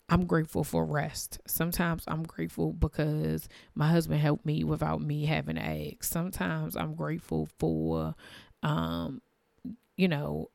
I'm 0.10 0.26
grateful 0.26 0.64
for 0.64 0.86
rest. 0.86 1.40
Sometimes 1.48 2.04
I'm 2.08 2.24
grateful 2.24 2.74
because 2.74 3.48
my 3.76 3.88
husband 3.90 4.20
helped 4.20 4.46
me 4.46 4.64
without 4.64 5.02
me 5.02 5.26
having 5.26 5.56
to. 5.56 5.98
Sometimes 6.02 6.76
I'm 6.76 6.96
grateful 6.96 7.48
for, 7.58 8.16
um, 8.64 9.22
you 9.98 10.08
know, 10.08 10.50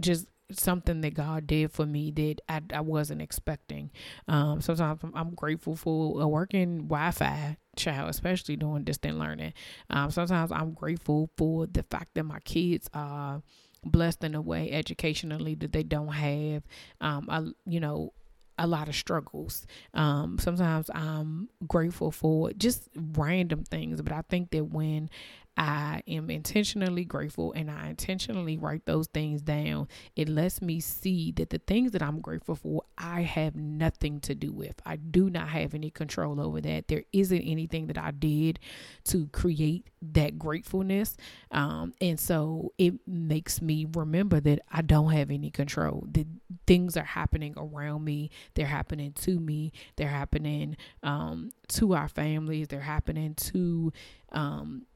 just 0.00 0.26
something 0.50 1.00
that 1.00 1.14
God 1.14 1.46
did 1.46 1.72
for 1.72 1.86
me 1.86 2.10
that 2.10 2.40
I, 2.48 2.60
I 2.74 2.80
wasn't 2.80 3.22
expecting. 3.22 3.90
Um, 4.28 4.60
sometimes 4.60 5.00
I'm, 5.02 5.12
I'm, 5.14 5.34
grateful 5.34 5.76
for 5.76 6.20
a 6.20 6.28
working 6.28 6.88
Wi-Fi 6.88 7.56
child, 7.76 8.10
especially 8.10 8.56
doing 8.56 8.84
distant 8.84 9.18
learning. 9.18 9.54
Um, 9.90 10.10
sometimes 10.10 10.52
I'm 10.52 10.72
grateful 10.72 11.30
for 11.36 11.66
the 11.66 11.82
fact 11.82 12.14
that 12.14 12.24
my 12.24 12.40
kids 12.40 12.88
are 12.92 13.42
blessed 13.84 14.24
in 14.24 14.34
a 14.34 14.40
way 14.40 14.70
educationally 14.70 15.54
that 15.56 15.72
they 15.72 15.82
don't 15.82 16.12
have, 16.12 16.62
um, 17.00 17.28
a, 17.28 17.70
you 17.70 17.80
know, 17.80 18.12
a 18.58 18.66
lot 18.66 18.88
of 18.88 18.94
struggles. 18.94 19.66
Um, 19.94 20.38
sometimes 20.38 20.90
I'm 20.94 21.48
grateful 21.66 22.10
for 22.10 22.52
just 22.52 22.88
random 22.94 23.64
things, 23.64 24.00
but 24.02 24.12
I 24.12 24.22
think 24.28 24.50
that 24.50 24.64
when 24.64 25.10
I 25.56 26.02
am 26.08 26.30
intentionally 26.30 27.04
grateful 27.04 27.52
and 27.52 27.70
I 27.70 27.88
intentionally 27.88 28.56
write 28.56 28.86
those 28.86 29.06
things 29.08 29.42
down. 29.42 29.88
It 30.16 30.28
lets 30.28 30.62
me 30.62 30.80
see 30.80 31.30
that 31.32 31.50
the 31.50 31.58
things 31.58 31.92
that 31.92 32.02
I'm 32.02 32.20
grateful 32.20 32.56
for, 32.56 32.84
I 32.96 33.22
have 33.22 33.54
nothing 33.54 34.20
to 34.20 34.34
do 34.34 34.52
with. 34.52 34.74
I 34.86 34.96
do 34.96 35.28
not 35.28 35.48
have 35.48 35.74
any 35.74 35.90
control 35.90 36.40
over 36.40 36.60
that. 36.62 36.88
There 36.88 37.04
isn't 37.12 37.42
anything 37.42 37.86
that 37.88 37.98
I 37.98 38.12
did 38.12 38.60
to 39.04 39.26
create 39.28 39.90
that 40.00 40.38
gratefulness. 40.38 41.16
Um, 41.50 41.92
and 42.00 42.18
so 42.18 42.72
it 42.78 42.94
makes 43.06 43.60
me 43.60 43.86
remember 43.92 44.40
that 44.40 44.60
I 44.70 44.80
don't 44.82 45.10
have 45.12 45.30
any 45.30 45.50
control. 45.50 46.06
The 46.10 46.26
things 46.66 46.96
are 46.96 47.04
happening 47.04 47.54
around 47.58 48.04
me, 48.04 48.30
they're 48.54 48.66
happening 48.66 49.12
to 49.12 49.38
me, 49.38 49.72
they're 49.96 50.08
happening 50.08 50.76
um, 51.02 51.50
to 51.68 51.94
our 51.94 52.08
families, 52.08 52.68
they're 52.68 52.80
happening 52.80 53.34
to 53.34 53.92
um, 54.32 54.86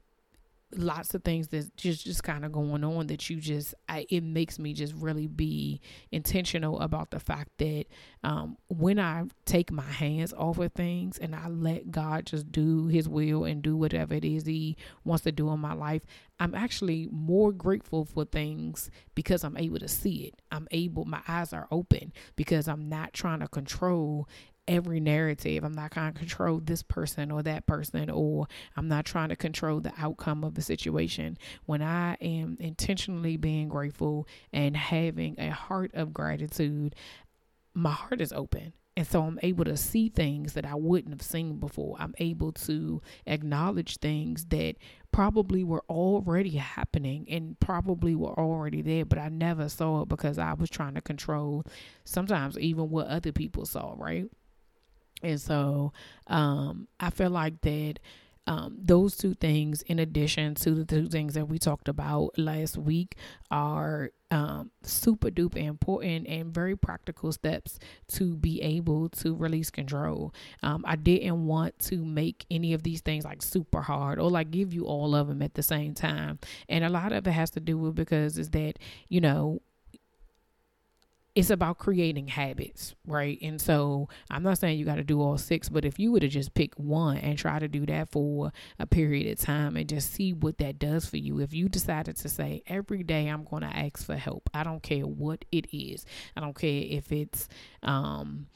lots 0.75 1.13
of 1.13 1.23
things 1.23 1.47
that 1.49 1.75
just 1.77 2.03
just 2.03 2.23
kind 2.23 2.43
of 2.43 2.51
going 2.51 2.83
on 2.83 3.07
that 3.07 3.29
you 3.29 3.37
just 3.37 3.73
I, 3.87 4.05
it 4.09 4.21
makes 4.21 4.59
me 4.59 4.73
just 4.73 4.93
really 4.95 5.27
be 5.27 5.79
intentional 6.11 6.79
about 6.81 7.11
the 7.11 7.19
fact 7.19 7.51
that 7.59 7.85
um, 8.23 8.57
when 8.67 8.99
I 8.99 9.23
take 9.45 9.71
my 9.71 9.83
hands 9.83 10.33
off 10.33 10.57
of 10.57 10.73
things 10.73 11.17
and 11.17 11.33
I 11.33 11.47
let 11.47 11.91
God 11.91 12.25
just 12.25 12.51
do 12.51 12.87
His 12.87 13.07
will 13.07 13.45
and 13.45 13.61
do 13.61 13.77
whatever 13.77 14.13
it 14.13 14.25
is 14.25 14.45
He 14.45 14.75
wants 15.05 15.23
to 15.23 15.31
do 15.31 15.49
in 15.51 15.59
my 15.59 15.73
life, 15.73 16.01
I'm 16.39 16.53
actually 16.53 17.07
more 17.11 17.51
grateful 17.51 18.03
for 18.05 18.25
things 18.25 18.91
because 19.15 19.43
I'm 19.43 19.57
able 19.57 19.79
to 19.79 19.87
see 19.87 20.25
it. 20.25 20.35
I'm 20.51 20.67
able, 20.71 21.05
my 21.05 21.21
eyes 21.27 21.53
are 21.53 21.67
open 21.71 22.11
because 22.35 22.67
I'm 22.67 22.89
not 22.89 23.13
trying 23.13 23.39
to 23.39 23.47
control 23.47 24.27
every 24.67 24.99
narrative. 24.99 25.63
I'm 25.63 25.73
not 25.73 25.91
trying 25.91 26.13
to 26.13 26.19
control 26.19 26.59
this 26.63 26.83
person 26.83 27.31
or 27.31 27.43
that 27.43 27.65
person, 27.65 28.09
or 28.09 28.47
I'm 28.75 28.87
not 28.87 29.05
trying 29.05 29.29
to 29.29 29.35
control 29.35 29.79
the 29.79 29.93
outcome 29.97 30.43
of 30.43 30.55
the 30.55 30.61
situation. 30.61 31.37
When 31.65 31.81
I 31.81 32.15
am 32.15 32.57
intentionally 32.59 33.37
being 33.37 33.69
grateful 33.69 34.27
and 34.51 34.75
having 34.75 35.35
a 35.39 35.49
heart 35.51 35.91
of 35.93 36.13
gratitude, 36.13 36.95
my 37.73 37.91
heart 37.91 38.21
is 38.21 38.33
open. 38.33 38.73
And 38.97 39.05
so 39.05 39.21
I'm 39.21 39.39
able 39.43 39.63
to 39.65 39.77
see 39.77 40.09
things 40.09 40.53
that 40.53 40.65
I 40.65 40.73
wouldn't 40.73 41.13
have 41.13 41.21
seen 41.21 41.59
before. 41.59 41.95
I'm 41.99 42.15
able 42.17 42.51
to 42.53 42.99
acknowledge 43.27 43.97
things 43.97 44.45
that 44.45 44.77
probably 45.11 45.63
were 45.63 45.83
already 45.87 46.55
happening 46.55 47.27
and 47.29 47.59
probably 47.59 48.15
were 48.15 48.33
already 48.39 48.81
there, 48.81 49.05
but 49.05 49.19
I 49.19 49.29
never 49.29 49.69
saw 49.69 50.01
it 50.01 50.09
because 50.09 50.39
I 50.39 50.53
was 50.53 50.71
trying 50.71 50.95
to 50.95 51.01
control 51.01 51.63
sometimes 52.05 52.57
even 52.57 52.89
what 52.89 53.05
other 53.05 53.31
people 53.31 53.67
saw, 53.67 53.93
right? 53.95 54.25
And 55.23 55.39
so 55.39 55.93
um, 56.27 56.87
I 56.99 57.09
feel 57.09 57.29
like 57.29 57.61
that 57.61 57.99
um, 58.47 58.77
those 58.81 59.17
two 59.17 59.33
things, 59.33 59.81
in 59.83 59.99
addition 59.99 60.55
to 60.55 60.71
the 60.71 60.85
two 60.85 61.09
things 61.09 61.33
that 61.33 61.47
we 61.49 61.59
talked 61.59 61.89
about 61.89 62.31
last 62.37 62.77
week, 62.77 63.15
are 63.51 64.11
um, 64.31 64.71
super 64.83 65.29
duper 65.29 65.57
important 65.57 66.27
and 66.27 66.53
very 66.53 66.77
practical 66.77 67.33
steps 67.33 67.77
to 68.07 68.35
be 68.37 68.61
able 68.61 69.09
to 69.09 69.35
release 69.35 69.69
control. 69.69 70.33
Um, 70.63 70.85
I 70.87 70.95
didn't 70.95 71.45
want 71.45 71.77
to 71.79 72.03
make 72.03 72.45
any 72.49 72.73
of 72.73 72.83
these 72.83 73.01
things 73.01 73.25
like 73.25 73.41
super 73.41 73.81
hard 73.81 74.17
or 74.17 74.31
like 74.31 74.49
give 74.49 74.73
you 74.73 74.85
all 74.85 75.13
of 75.13 75.27
them 75.27 75.41
at 75.41 75.55
the 75.55 75.63
same 75.63 75.93
time. 75.93 76.39
And 76.69 76.85
a 76.85 76.89
lot 76.89 77.11
of 77.11 77.27
it 77.27 77.31
has 77.31 77.51
to 77.51 77.59
do 77.59 77.77
with 77.77 77.95
because 77.95 78.37
is 78.37 78.51
that, 78.51 78.79
you 79.09 79.19
know, 79.19 79.61
it's 81.37 81.51
about 81.51 81.77
creating 81.77 82.27
habits, 82.29 82.95
right? 83.05 83.37
And 83.43 83.61
so 83.61 84.09
I'm 84.31 84.41
not 84.41 84.57
saying 84.57 84.79
you 84.79 84.85
got 84.85 84.95
to 84.95 85.03
do 85.03 85.21
all 85.21 85.37
six, 85.37 85.69
but 85.69 85.85
if 85.85 85.99
you 85.99 86.11
were 86.11 86.19
to 86.19 86.27
just 86.27 86.55
pick 86.55 86.73
one 86.77 87.17
and 87.17 87.37
try 87.37 87.59
to 87.59 87.67
do 87.67 87.85
that 87.85 88.09
for 88.09 88.51
a 88.79 88.87
period 88.87 89.31
of 89.31 89.45
time 89.45 89.77
and 89.77 89.87
just 89.87 90.11
see 90.11 90.33
what 90.33 90.57
that 90.57 90.79
does 90.79 91.05
for 91.05 91.17
you, 91.17 91.39
if 91.39 91.53
you 91.53 91.69
decided 91.69 92.17
to 92.17 92.27
say, 92.27 92.63
every 92.65 93.03
day 93.03 93.27
I'm 93.27 93.43
going 93.43 93.61
to 93.61 93.67
ask 93.67 94.03
for 94.03 94.15
help, 94.15 94.49
I 94.51 94.63
don't 94.63 94.81
care 94.81 95.05
what 95.05 95.45
it 95.51 95.67
is, 95.71 96.07
I 96.35 96.41
don't 96.41 96.57
care 96.57 96.81
if 96.83 97.11
it's, 97.11 97.47
um, 97.83 98.47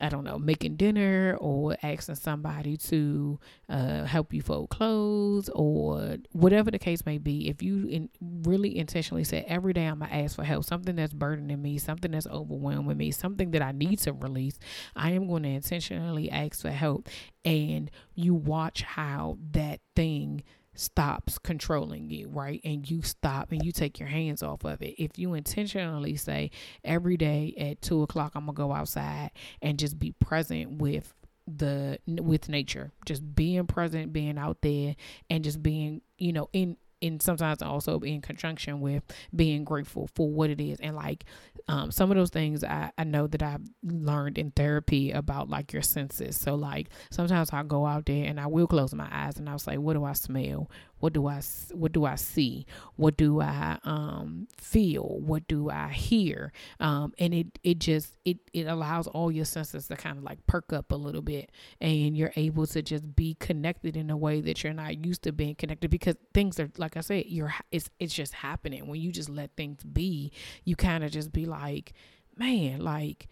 I 0.00 0.08
don't 0.08 0.22
know, 0.22 0.38
making 0.38 0.76
dinner 0.76 1.36
or 1.40 1.76
asking 1.82 2.14
somebody 2.14 2.76
to 2.76 3.40
uh, 3.68 4.04
help 4.04 4.32
you 4.32 4.42
fold 4.42 4.70
clothes 4.70 5.50
or 5.52 6.18
whatever 6.30 6.70
the 6.70 6.78
case 6.78 7.04
may 7.04 7.18
be. 7.18 7.48
If 7.48 7.62
you 7.62 7.86
in, 7.88 8.08
really 8.20 8.78
intentionally 8.78 9.24
say, 9.24 9.44
every 9.48 9.72
day 9.72 9.86
I'm 9.86 9.98
going 9.98 10.10
to 10.10 10.16
ask 10.16 10.36
for 10.36 10.44
help, 10.44 10.64
something 10.64 10.94
that's 10.94 11.12
burdening 11.12 11.60
me, 11.60 11.78
something 11.78 12.12
that's 12.12 12.28
overwhelming 12.28 12.96
me, 12.96 13.10
something 13.10 13.50
that 13.50 13.62
I 13.62 13.72
need 13.72 13.98
to 14.00 14.12
release, 14.12 14.58
I 14.94 15.10
am 15.10 15.26
going 15.26 15.42
to 15.42 15.48
intentionally 15.48 16.30
ask 16.30 16.62
for 16.62 16.70
help. 16.70 17.08
And 17.44 17.90
you 18.14 18.34
watch 18.34 18.82
how 18.82 19.38
that 19.52 19.80
thing 19.96 20.44
stops 20.78 21.38
controlling 21.38 22.10
you, 22.10 22.28
right? 22.28 22.60
And 22.64 22.88
you 22.88 23.02
stop 23.02 23.52
and 23.52 23.64
you 23.64 23.72
take 23.72 23.98
your 23.98 24.08
hands 24.08 24.42
off 24.42 24.64
of 24.64 24.80
it. 24.82 24.94
If 25.02 25.18
you 25.18 25.34
intentionally 25.34 26.16
say 26.16 26.50
every 26.84 27.16
day 27.16 27.54
at 27.58 27.82
two 27.82 28.02
o'clock, 28.02 28.32
I'm 28.34 28.46
gonna 28.46 28.54
go 28.54 28.72
outside 28.72 29.30
and 29.60 29.78
just 29.78 29.98
be 29.98 30.12
present 30.12 30.72
with 30.80 31.14
the 31.56 31.98
with 32.06 32.50
nature 32.50 32.92
just 33.06 33.34
being 33.34 33.66
present 33.66 34.12
being 34.12 34.36
out 34.36 34.58
there 34.60 34.94
and 35.30 35.42
just 35.42 35.62
being 35.62 36.02
you 36.18 36.30
know 36.30 36.50
in 36.52 36.76
and 37.02 37.22
sometimes 37.22 37.62
also 37.62 38.00
in 38.00 38.20
conjunction 38.20 38.80
with 38.80 39.02
being 39.34 39.64
grateful 39.64 40.08
for 40.14 40.28
what 40.28 40.50
it 40.50 40.60
is 40.60 40.80
and 40.80 40.96
like 40.96 41.24
um, 41.68 41.90
some 41.90 42.10
of 42.10 42.16
those 42.16 42.30
things 42.30 42.64
I, 42.64 42.90
I 42.96 43.04
know 43.04 43.26
that 43.26 43.42
I've 43.42 43.60
learned 43.82 44.38
in 44.38 44.50
therapy 44.52 45.10
about 45.10 45.50
like 45.50 45.72
your 45.72 45.82
senses. 45.82 46.36
So 46.36 46.54
like 46.54 46.88
sometimes 47.10 47.52
I 47.52 47.62
go 47.62 47.84
out 47.86 48.06
there 48.06 48.24
and 48.24 48.40
I 48.40 48.46
will 48.46 48.66
close 48.66 48.94
my 48.94 49.08
eyes 49.10 49.36
and 49.36 49.48
I'll 49.48 49.58
say, 49.58 49.76
what 49.76 49.94
do 49.94 50.04
I 50.04 50.14
smell? 50.14 50.70
What 51.00 51.12
do 51.12 51.26
I 51.26 51.40
what 51.72 51.92
do 51.92 52.04
I 52.04 52.16
see? 52.16 52.66
What 52.96 53.16
do 53.16 53.40
I 53.40 53.78
um, 53.84 54.48
feel? 54.56 55.02
What 55.20 55.46
do 55.48 55.70
I 55.70 55.88
hear? 55.88 56.52
Um, 56.80 57.12
and 57.18 57.32
it 57.34 57.58
it 57.62 57.78
just 57.78 58.16
it 58.24 58.38
it 58.52 58.66
allows 58.66 59.06
all 59.06 59.30
your 59.30 59.44
senses 59.44 59.88
to 59.88 59.96
kind 59.96 60.18
of 60.18 60.24
like 60.24 60.46
perk 60.46 60.72
up 60.72 60.92
a 60.92 60.96
little 60.96 61.22
bit, 61.22 61.50
and 61.80 62.16
you're 62.16 62.32
able 62.36 62.66
to 62.68 62.82
just 62.82 63.14
be 63.14 63.36
connected 63.38 63.96
in 63.96 64.10
a 64.10 64.16
way 64.16 64.40
that 64.40 64.62
you're 64.64 64.72
not 64.72 65.04
used 65.04 65.22
to 65.22 65.32
being 65.32 65.54
connected 65.54 65.90
because 65.90 66.16
things 66.34 66.58
are 66.58 66.70
like 66.78 66.96
I 66.96 67.00
said, 67.00 67.26
you're 67.26 67.54
it's 67.70 67.90
it's 67.98 68.14
just 68.14 68.34
happening 68.34 68.86
when 68.86 69.00
you 69.00 69.12
just 69.12 69.28
let 69.28 69.50
things 69.56 69.84
be. 69.84 70.32
You 70.64 70.76
kind 70.76 71.04
of 71.04 71.10
just 71.10 71.32
be 71.32 71.46
like, 71.46 71.92
man, 72.36 72.80
like 72.80 73.28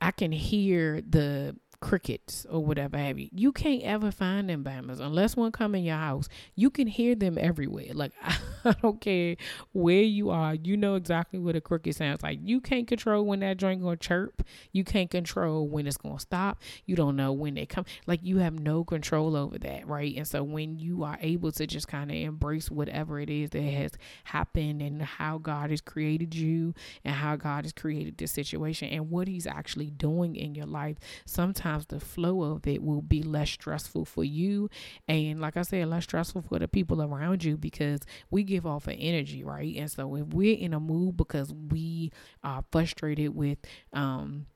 I 0.00 0.10
can 0.10 0.32
hear 0.32 1.00
the 1.02 1.56
crickets 1.80 2.46
or 2.50 2.64
whatever 2.64 2.98
have 2.98 3.18
you. 3.18 3.28
You 3.32 3.52
can't 3.52 3.82
ever 3.82 4.10
find 4.10 4.48
them 4.48 4.62
bammers 4.62 5.00
unless 5.00 5.36
one 5.36 5.52
come 5.52 5.74
in 5.74 5.84
your 5.84 5.96
house. 5.96 6.28
You 6.54 6.70
can 6.70 6.86
hear 6.86 7.14
them 7.14 7.38
everywhere. 7.38 7.92
Like 7.92 8.12
I 8.22 8.36
don't 8.82 9.00
care 9.00 9.36
where 9.72 10.02
you 10.02 10.30
are, 10.30 10.54
you 10.54 10.76
know 10.76 10.94
exactly 10.94 11.38
what 11.38 11.56
a 11.56 11.60
cricket 11.60 11.96
sounds 11.96 12.22
like. 12.22 12.38
You 12.42 12.60
can't 12.60 12.86
control 12.86 13.24
when 13.24 13.40
that 13.40 13.56
joint 13.56 13.82
gonna 13.82 13.96
chirp. 13.96 14.42
You 14.72 14.84
can't 14.84 15.10
control 15.10 15.68
when 15.68 15.86
it's 15.86 15.96
gonna 15.96 16.20
stop. 16.20 16.60
You 16.86 16.96
don't 16.96 17.16
know 17.16 17.32
when 17.32 17.54
they 17.54 17.66
come. 17.66 17.84
Like 18.06 18.20
you 18.22 18.38
have 18.38 18.58
no 18.58 18.84
control 18.84 19.36
over 19.36 19.58
that, 19.58 19.86
right? 19.86 20.14
And 20.16 20.26
so 20.26 20.42
when 20.42 20.78
you 20.78 21.04
are 21.04 21.18
able 21.20 21.52
to 21.52 21.66
just 21.66 21.88
kind 21.88 22.10
of 22.10 22.16
embrace 22.16 22.70
whatever 22.70 23.20
it 23.20 23.30
is 23.30 23.50
that 23.50 23.62
has 23.62 23.92
happened 24.24 24.82
and 24.82 25.02
how 25.02 25.38
God 25.38 25.70
has 25.70 25.80
created 25.80 26.34
you 26.34 26.74
and 27.04 27.14
how 27.14 27.36
God 27.36 27.64
has 27.64 27.72
created 27.72 28.18
this 28.18 28.32
situation 28.32 28.88
and 28.88 29.10
what 29.10 29.28
He's 29.28 29.46
actually 29.46 29.90
doing 29.90 30.36
in 30.36 30.54
your 30.54 30.66
life, 30.66 30.96
sometimes 31.24 31.86
the 31.86 32.00
flow 32.00 32.42
of 32.42 32.66
it 32.66 32.82
will 32.82 33.02
be 33.02 33.22
less 33.22 33.50
stressful 33.50 34.04
for 34.04 34.24
you. 34.24 34.68
And 35.08 35.40
like 35.40 35.56
I 35.56 35.62
said, 35.62 35.88
less 35.88 36.04
stressful 36.04 36.42
for 36.42 36.58
the 36.58 36.68
people 36.68 37.02
around 37.02 37.44
you 37.44 37.56
because 37.56 38.00
we 38.30 38.44
give 38.50 38.66
off 38.66 38.86
an 38.88 38.94
energy, 38.94 39.44
right? 39.44 39.76
And 39.76 39.90
so 39.90 40.14
if 40.16 40.26
we're 40.28 40.58
in 40.58 40.74
a 40.74 40.80
mood 40.80 41.16
because 41.16 41.52
we 41.52 42.10
are 42.42 42.64
frustrated 42.70 43.34
with, 43.34 43.58
um, 43.92 44.46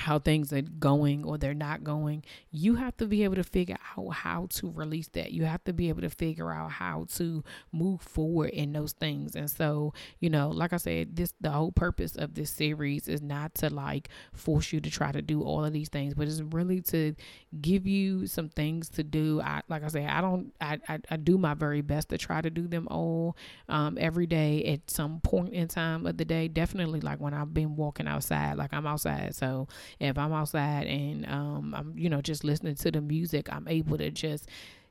how 0.00 0.18
things 0.18 0.50
are 0.52 0.62
going 0.62 1.24
or 1.24 1.36
they're 1.36 1.52
not 1.52 1.84
going, 1.84 2.24
you 2.50 2.76
have 2.76 2.96
to 2.96 3.06
be 3.06 3.22
able 3.22 3.34
to 3.36 3.44
figure 3.44 3.76
out 3.96 4.10
how 4.10 4.46
to 4.48 4.70
release 4.70 5.08
that. 5.08 5.32
You 5.32 5.44
have 5.44 5.62
to 5.64 5.74
be 5.74 5.90
able 5.90 6.00
to 6.00 6.08
figure 6.08 6.50
out 6.50 6.70
how 6.72 7.06
to 7.16 7.44
move 7.70 8.00
forward 8.00 8.50
in 8.50 8.72
those 8.72 8.92
things. 8.92 9.36
And 9.36 9.50
so, 9.50 9.92
you 10.18 10.30
know, 10.30 10.48
like 10.48 10.72
I 10.72 10.78
said, 10.78 11.16
this 11.16 11.34
the 11.40 11.50
whole 11.50 11.70
purpose 11.70 12.16
of 12.16 12.34
this 12.34 12.50
series 12.50 13.08
is 13.08 13.20
not 13.20 13.54
to 13.56 13.68
like 13.68 14.08
force 14.32 14.72
you 14.72 14.80
to 14.80 14.90
try 14.90 15.12
to 15.12 15.20
do 15.20 15.42
all 15.42 15.64
of 15.64 15.72
these 15.74 15.90
things, 15.90 16.14
but 16.14 16.26
it's 16.26 16.40
really 16.40 16.80
to 16.82 17.14
give 17.60 17.86
you 17.86 18.26
some 18.26 18.48
things 18.48 18.88
to 18.90 19.02
do. 19.04 19.40
I 19.42 19.60
like 19.68 19.84
I 19.84 19.88
say, 19.88 20.06
I 20.06 20.20
don't 20.22 20.52
I 20.62 20.78
I, 20.88 20.98
I 21.10 21.16
do 21.16 21.36
my 21.36 21.52
very 21.52 21.82
best 21.82 22.08
to 22.08 22.18
try 22.18 22.40
to 22.40 22.50
do 22.50 22.66
them 22.66 22.88
all 22.90 23.36
um 23.68 23.98
every 24.00 24.26
day 24.26 24.64
at 24.64 24.90
some 24.90 25.20
point 25.20 25.52
in 25.52 25.68
time 25.68 26.06
of 26.06 26.16
the 26.16 26.24
day. 26.24 26.48
Definitely 26.48 27.00
like 27.00 27.20
when 27.20 27.34
I've 27.34 27.52
been 27.52 27.76
walking 27.76 28.08
outside, 28.08 28.56
like 28.56 28.72
I'm 28.72 28.86
outside. 28.86 29.34
So 29.34 29.68
if 29.98 30.18
I'm 30.18 30.32
outside 30.32 30.86
and 30.86 31.26
um, 31.26 31.74
I'm, 31.76 31.94
you 31.96 32.08
know, 32.08 32.20
just 32.20 32.44
listening 32.44 32.74
to 32.76 32.90
the 32.90 33.00
music, 33.00 33.52
I'm 33.52 33.66
able 33.68 33.98
to 33.98 34.10
just 34.10 34.48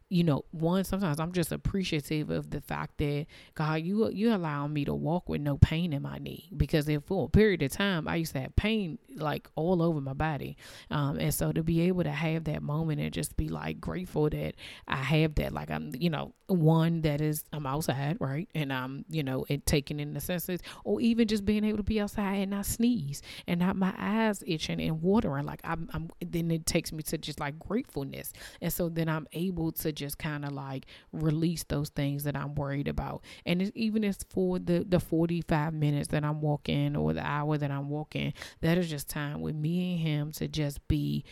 you 0.10 0.24
know, 0.24 0.44
one 0.50 0.84
sometimes 0.84 1.20
I'm 1.20 1.32
just 1.32 1.52
appreciative 1.52 2.32
of 2.32 2.50
the 2.50 2.62
fact 2.62 2.98
that 2.98 3.28
God, 3.54 3.82
you 3.82 4.10
you 4.10 4.34
allow 4.34 4.66
me 4.68 4.84
to 4.86 4.94
walk 4.94 5.30
with 5.30 5.42
no 5.42 5.58
pain 5.58 5.94
in 5.94 6.02
my 6.02 6.18
knee. 6.18 6.50
Because 6.56 6.90
if 6.90 7.04
for 7.04 7.26
a 7.26 7.30
period 7.30 7.62
of 7.62 7.72
time 7.72 8.08
I 8.08 8.16
used 8.16 8.34
to 8.34 8.42
have 8.42 8.56
pain 8.56 8.98
like 9.22 9.50
all 9.56 9.82
over 9.82 10.02
my 10.02 10.14
body, 10.14 10.58
um, 10.92 11.18
and 11.20 11.34
so 11.34 11.52
to 11.52 11.64
be 11.64 11.82
able 11.82 12.04
to 12.04 12.12
have 12.12 12.46
that 12.46 12.62
moment 12.62 13.02
and 13.02 13.12
just 13.14 13.38
be 13.38 13.50
like 13.50 13.80
grateful 13.80 14.30
that 14.30 14.56
I 14.88 14.98
have 14.98 15.36
that, 15.36 15.54
like 15.54 15.70
I'm, 15.72 15.92
you 15.98 16.10
know, 16.10 16.34
one 16.48 17.02
that 17.02 17.22
is 17.22 17.44
I'm 17.54 17.66
outside, 17.66 18.18
right, 18.20 18.50
and 18.56 18.74
I'm, 18.74 19.06
you 19.10 19.24
know, 19.24 19.46
it 19.50 19.66
taking 19.66 20.00
in 20.00 20.14
the 20.14 20.20
senses, 20.20 20.62
or 20.84 21.00
even 21.02 21.28
just 21.28 21.46
being 21.46 21.64
able 21.64 21.78
to 21.78 21.84
be 21.84 22.00
outside 22.02 22.36
and 22.36 22.52
not 22.52 22.66
sneeze 22.66 23.22
and 23.48 23.60
not 23.60 23.76
my 23.76 23.94
eyes 23.98 24.44
itching 24.48 24.82
and 24.82 25.02
watering, 25.02 25.46
like 25.46 25.62
I'm, 25.64 25.90
I'm 25.94 26.10
then 26.26 26.52
it 26.52 26.66
takes 26.66 26.92
me 26.92 27.04
to 27.04 27.18
just 27.18 27.40
like 27.40 27.60
gratefulness, 27.60 28.34
and 28.62 28.72
so 28.72 28.90
then 28.90 29.10
I'm 29.10 29.28
able 29.34 29.72
to 29.74 29.92
just 29.92 30.18
kind 30.18 30.46
of 30.46 30.52
like 30.52 30.86
release 31.12 31.64
those 31.64 31.90
things 31.90 32.24
that 32.24 32.36
I'm 32.36 32.56
worried 32.56 32.88
about. 32.88 33.24
And 33.46 33.62
it's, 33.62 33.72
even 33.76 34.04
if 34.04 34.18
for 34.30 34.60
the, 34.60 34.86
the 34.88 35.00
45 35.00 35.74
minutes 35.74 36.08
that 36.10 36.24
I'm 36.24 36.42
walking 36.42 36.96
or 36.96 37.14
the 37.14 37.26
hour 37.26 37.58
that 37.58 37.72
I'm 37.72 37.90
walking, 37.90 38.34
that 38.62 38.78
is 38.78 38.90
just 38.90 39.09
time 39.10 39.42
with 39.42 39.56
me 39.56 39.94
and 39.94 40.00
him 40.00 40.32
to 40.34 40.48
just 40.48 40.88
be 40.88 41.24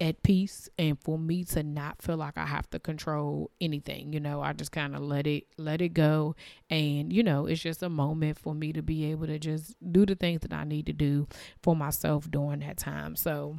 at 0.00 0.22
peace 0.22 0.68
and 0.78 1.02
for 1.02 1.18
me 1.18 1.42
to 1.42 1.62
not 1.62 2.02
feel 2.02 2.16
like 2.16 2.36
I 2.36 2.44
have 2.44 2.68
to 2.70 2.78
control 2.78 3.50
anything. 3.60 4.12
You 4.12 4.20
know, 4.20 4.42
I 4.42 4.52
just 4.52 4.72
kind 4.72 4.94
of 4.94 5.02
let 5.02 5.26
it 5.26 5.46
let 5.56 5.80
it 5.80 5.90
go 5.90 6.34
and 6.68 7.12
you 7.12 7.22
know, 7.22 7.46
it's 7.46 7.62
just 7.62 7.82
a 7.82 7.88
moment 7.88 8.38
for 8.38 8.54
me 8.54 8.72
to 8.74 8.82
be 8.82 9.10
able 9.10 9.26
to 9.26 9.38
just 9.38 9.74
do 9.92 10.04
the 10.04 10.14
things 10.14 10.42
that 10.42 10.52
I 10.52 10.64
need 10.64 10.86
to 10.86 10.92
do 10.92 11.26
for 11.62 11.74
myself 11.74 12.30
during 12.30 12.60
that 12.60 12.76
time. 12.76 13.16
So 13.16 13.58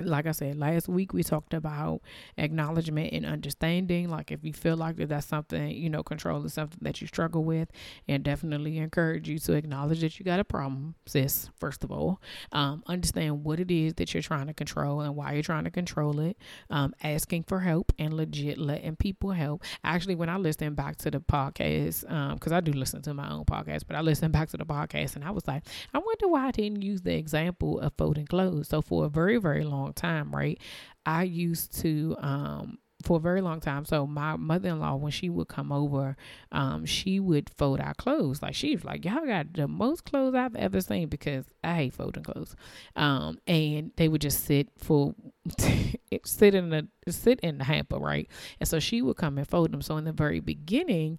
like 0.00 0.26
I 0.26 0.32
said 0.32 0.56
last 0.56 0.88
week, 0.88 1.12
we 1.12 1.22
talked 1.22 1.54
about 1.54 2.00
acknowledgement 2.36 3.12
and 3.12 3.26
understanding. 3.26 4.08
Like 4.08 4.30
if 4.30 4.44
you 4.44 4.52
feel 4.52 4.76
like 4.76 4.96
that 4.96 5.08
that's 5.08 5.26
something, 5.26 5.70
you 5.70 5.90
know, 5.90 6.02
control 6.02 6.44
is 6.44 6.54
something 6.54 6.78
that 6.82 7.00
you 7.00 7.06
struggle 7.06 7.44
with, 7.44 7.70
and 8.06 8.22
definitely 8.22 8.78
encourage 8.78 9.28
you 9.28 9.38
to 9.40 9.54
acknowledge 9.54 10.00
that 10.00 10.18
you 10.18 10.24
got 10.24 10.40
a 10.40 10.44
problem, 10.44 10.94
sis. 11.06 11.50
First 11.58 11.84
of 11.84 11.90
all, 11.90 12.20
um, 12.52 12.82
understand 12.86 13.44
what 13.44 13.60
it 13.60 13.70
is 13.70 13.94
that 13.94 14.14
you're 14.14 14.22
trying 14.22 14.46
to 14.46 14.54
control 14.54 15.00
and 15.00 15.16
why 15.16 15.32
you're 15.32 15.42
trying 15.42 15.64
to 15.64 15.70
control 15.70 16.20
it. 16.20 16.36
Um, 16.70 16.94
asking 17.02 17.44
for 17.44 17.60
help 17.60 17.92
and 17.98 18.14
legit 18.14 18.58
letting 18.58 18.96
people 18.96 19.30
help. 19.32 19.62
Actually, 19.84 20.14
when 20.14 20.28
I 20.28 20.36
listen 20.36 20.74
back 20.74 20.96
to 20.98 21.10
the 21.10 21.20
podcast, 21.20 22.02
because 22.34 22.52
um, 22.52 22.56
I 22.56 22.60
do 22.60 22.72
listen 22.72 23.02
to 23.02 23.14
my 23.14 23.30
own 23.30 23.44
podcast, 23.44 23.82
but 23.86 23.96
I 23.96 24.00
listened 24.00 24.32
back 24.32 24.48
to 24.50 24.56
the 24.56 24.66
podcast 24.66 25.16
and 25.16 25.24
I 25.24 25.30
was 25.30 25.46
like, 25.46 25.64
I 25.92 25.98
wonder 25.98 26.28
why 26.28 26.48
I 26.48 26.50
didn't 26.50 26.82
use 26.82 27.02
the 27.02 27.14
example 27.14 27.80
of 27.80 27.92
folding 27.96 28.26
clothes. 28.26 28.68
So 28.68 28.82
for 28.82 29.06
a 29.06 29.08
very 29.08 29.38
very 29.38 29.64
long 29.64 29.87
time, 29.92 30.34
right? 30.34 30.60
I 31.06 31.24
used 31.24 31.78
to 31.80 32.16
um 32.20 32.78
for 33.02 33.18
a 33.18 33.20
very 33.20 33.40
long 33.40 33.60
time. 33.60 33.84
So 33.84 34.06
my 34.06 34.36
mother 34.36 34.70
in 34.70 34.80
law, 34.80 34.96
when 34.96 35.12
she 35.12 35.30
would 35.30 35.48
come 35.48 35.70
over, 35.70 36.16
um, 36.50 36.84
she 36.84 37.20
would 37.20 37.48
fold 37.48 37.80
our 37.80 37.94
clothes. 37.94 38.42
Like 38.42 38.54
she 38.54 38.74
was 38.74 38.84
like, 38.84 39.04
Y'all 39.04 39.24
got 39.24 39.52
the 39.54 39.68
most 39.68 40.04
clothes 40.04 40.34
I've 40.34 40.56
ever 40.56 40.80
seen 40.80 41.08
because 41.08 41.44
I 41.62 41.74
hate 41.74 41.94
folding 41.94 42.24
clothes. 42.24 42.56
Um, 42.96 43.38
and 43.46 43.92
they 43.96 44.08
would 44.08 44.20
just 44.20 44.44
sit 44.44 44.68
for 44.76 45.14
sit 46.24 46.54
in 46.54 46.70
the 46.70 46.88
sit 47.08 47.38
in 47.40 47.58
the 47.58 47.64
hamper, 47.64 47.98
right? 47.98 48.28
And 48.58 48.68
so 48.68 48.80
she 48.80 49.00
would 49.02 49.16
come 49.16 49.38
and 49.38 49.48
fold 49.48 49.72
them. 49.72 49.82
So 49.82 49.96
in 49.96 50.04
the 50.04 50.12
very 50.12 50.40
beginning, 50.40 51.18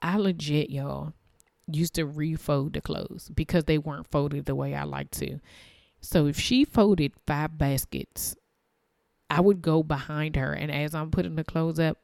I 0.00 0.16
legit, 0.16 0.70
y'all, 0.70 1.12
used 1.70 1.94
to 1.94 2.06
refold 2.06 2.72
the 2.72 2.80
clothes 2.80 3.30
because 3.34 3.64
they 3.64 3.78
weren't 3.78 4.10
folded 4.10 4.46
the 4.46 4.54
way 4.54 4.74
I 4.74 4.84
like 4.84 5.10
to. 5.12 5.40
So 6.00 6.26
if 6.26 6.38
she 6.38 6.64
folded 6.64 7.12
five 7.26 7.58
baskets, 7.58 8.36
I 9.30 9.40
would 9.40 9.60
go 9.60 9.82
behind 9.82 10.36
her, 10.36 10.52
and 10.52 10.70
as 10.70 10.94
I'm 10.94 11.10
putting 11.10 11.36
the 11.36 11.44
clothes 11.44 11.78
up, 11.78 11.98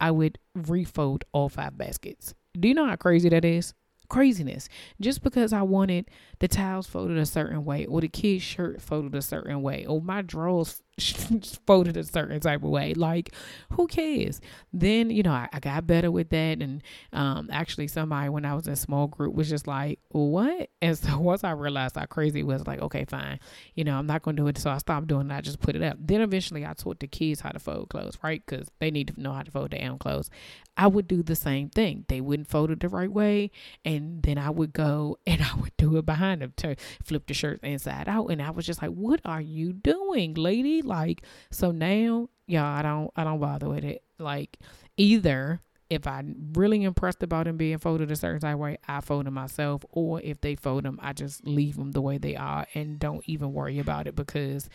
I 0.00 0.10
would 0.10 0.38
refold 0.54 1.24
all 1.32 1.48
five 1.48 1.76
baskets. 1.76 2.34
Do 2.58 2.68
you 2.68 2.74
know 2.74 2.86
how 2.86 2.96
crazy 2.96 3.28
that 3.30 3.44
is? 3.44 3.74
Craziness. 4.08 4.68
Just 5.00 5.22
because 5.22 5.52
I 5.52 5.62
wanted 5.62 6.10
the 6.38 6.46
towels 6.46 6.86
folded 6.86 7.16
a 7.16 7.26
certain 7.26 7.64
way, 7.64 7.86
or 7.86 8.00
the 8.00 8.08
kid's 8.08 8.42
shirt 8.42 8.80
folded 8.80 9.14
a 9.14 9.22
certain 9.22 9.62
way, 9.62 9.86
or 9.86 10.00
my 10.00 10.22
drawers 10.22 10.82
folded 11.66 11.96
a 11.96 12.04
certain 12.04 12.38
type 12.40 12.62
of 12.62 12.70
way. 12.70 12.94
Like, 12.94 13.34
who 13.72 13.86
cares? 13.86 14.40
Then, 14.72 15.10
you 15.10 15.22
know, 15.22 15.32
I, 15.32 15.48
I 15.52 15.60
got 15.60 15.86
better 15.86 16.10
with 16.10 16.30
that. 16.30 16.62
And 16.62 16.82
um, 17.12 17.48
actually, 17.52 17.88
somebody, 17.88 18.28
when 18.28 18.44
I 18.44 18.54
was 18.54 18.66
in 18.66 18.72
a 18.72 18.76
small 18.76 19.06
group, 19.08 19.34
was 19.34 19.48
just 19.48 19.66
like, 19.66 19.98
what? 20.08 20.70
And 20.80 20.96
so 20.98 21.18
once 21.18 21.44
I 21.44 21.50
realized 21.52 21.96
how 21.96 22.06
crazy 22.06 22.40
it 22.40 22.46
was, 22.46 22.66
like, 22.66 22.80
okay, 22.80 23.04
fine. 23.04 23.40
You 23.74 23.84
know, 23.84 23.96
I'm 23.96 24.06
not 24.06 24.22
going 24.22 24.36
to 24.36 24.42
do 24.42 24.48
it. 24.48 24.58
So 24.58 24.70
I 24.70 24.78
stopped 24.78 25.08
doing 25.08 25.30
it. 25.30 25.34
I 25.34 25.40
just 25.40 25.60
put 25.60 25.76
it 25.76 25.82
up. 25.82 25.96
Then 25.98 26.20
eventually 26.20 26.64
I 26.64 26.74
taught 26.74 27.00
the 27.00 27.08
kids 27.08 27.40
how 27.40 27.50
to 27.50 27.58
fold 27.58 27.88
clothes, 27.90 28.18
right? 28.22 28.42
Because 28.44 28.68
they 28.78 28.90
need 28.90 29.08
to 29.08 29.20
know 29.20 29.32
how 29.32 29.42
to 29.42 29.50
fold 29.50 29.70
their 29.70 29.88
own 29.90 29.98
clothes. 29.98 30.30
I 30.76 30.86
would 30.88 31.06
do 31.06 31.22
the 31.22 31.36
same 31.36 31.68
thing. 31.68 32.04
They 32.08 32.20
wouldn't 32.20 32.48
fold 32.48 32.70
it 32.70 32.80
the 32.80 32.88
right 32.88 33.10
way. 33.10 33.50
And 33.84 34.22
then 34.22 34.38
I 34.38 34.50
would 34.50 34.72
go 34.72 35.18
and 35.26 35.42
I 35.42 35.54
would 35.60 35.76
do 35.76 35.96
it 35.96 36.06
behind 36.06 36.42
them, 36.42 36.52
to 36.58 36.76
flip 37.02 37.26
the 37.26 37.34
shirt 37.34 37.60
inside 37.62 38.08
out. 38.08 38.28
And 38.28 38.42
I 38.42 38.50
was 38.50 38.66
just 38.66 38.82
like, 38.82 38.90
what 38.90 39.20
are 39.24 39.40
you 39.40 39.72
doing, 39.72 40.34
lady? 40.34 40.82
Like, 40.84 41.22
so 41.50 41.70
now, 41.70 42.28
yeah, 42.46 42.66
I 42.66 42.82
don't, 42.82 43.10
I 43.16 43.24
don't 43.24 43.40
bother 43.40 43.68
with 43.68 43.84
it. 43.84 44.02
Like, 44.18 44.58
either 44.96 45.60
if 45.90 46.06
I'm 46.06 46.52
really 46.54 46.82
impressed 46.82 47.22
about 47.22 47.44
them 47.44 47.56
being 47.56 47.78
folded 47.78 48.10
a 48.10 48.16
certain 48.16 48.40
type 48.40 48.56
way, 48.56 48.78
I 48.88 49.00
fold 49.00 49.26
them 49.26 49.34
myself. 49.34 49.84
Or 49.90 50.20
if 50.20 50.40
they 50.40 50.54
fold 50.54 50.84
them, 50.84 50.98
I 51.02 51.12
just 51.12 51.46
leave 51.46 51.76
them 51.76 51.92
the 51.92 52.00
way 52.00 52.18
they 52.18 52.36
are 52.36 52.66
and 52.74 52.98
don't 52.98 53.22
even 53.26 53.52
worry 53.52 53.78
about 53.78 54.06
it 54.06 54.16
because 54.16 54.68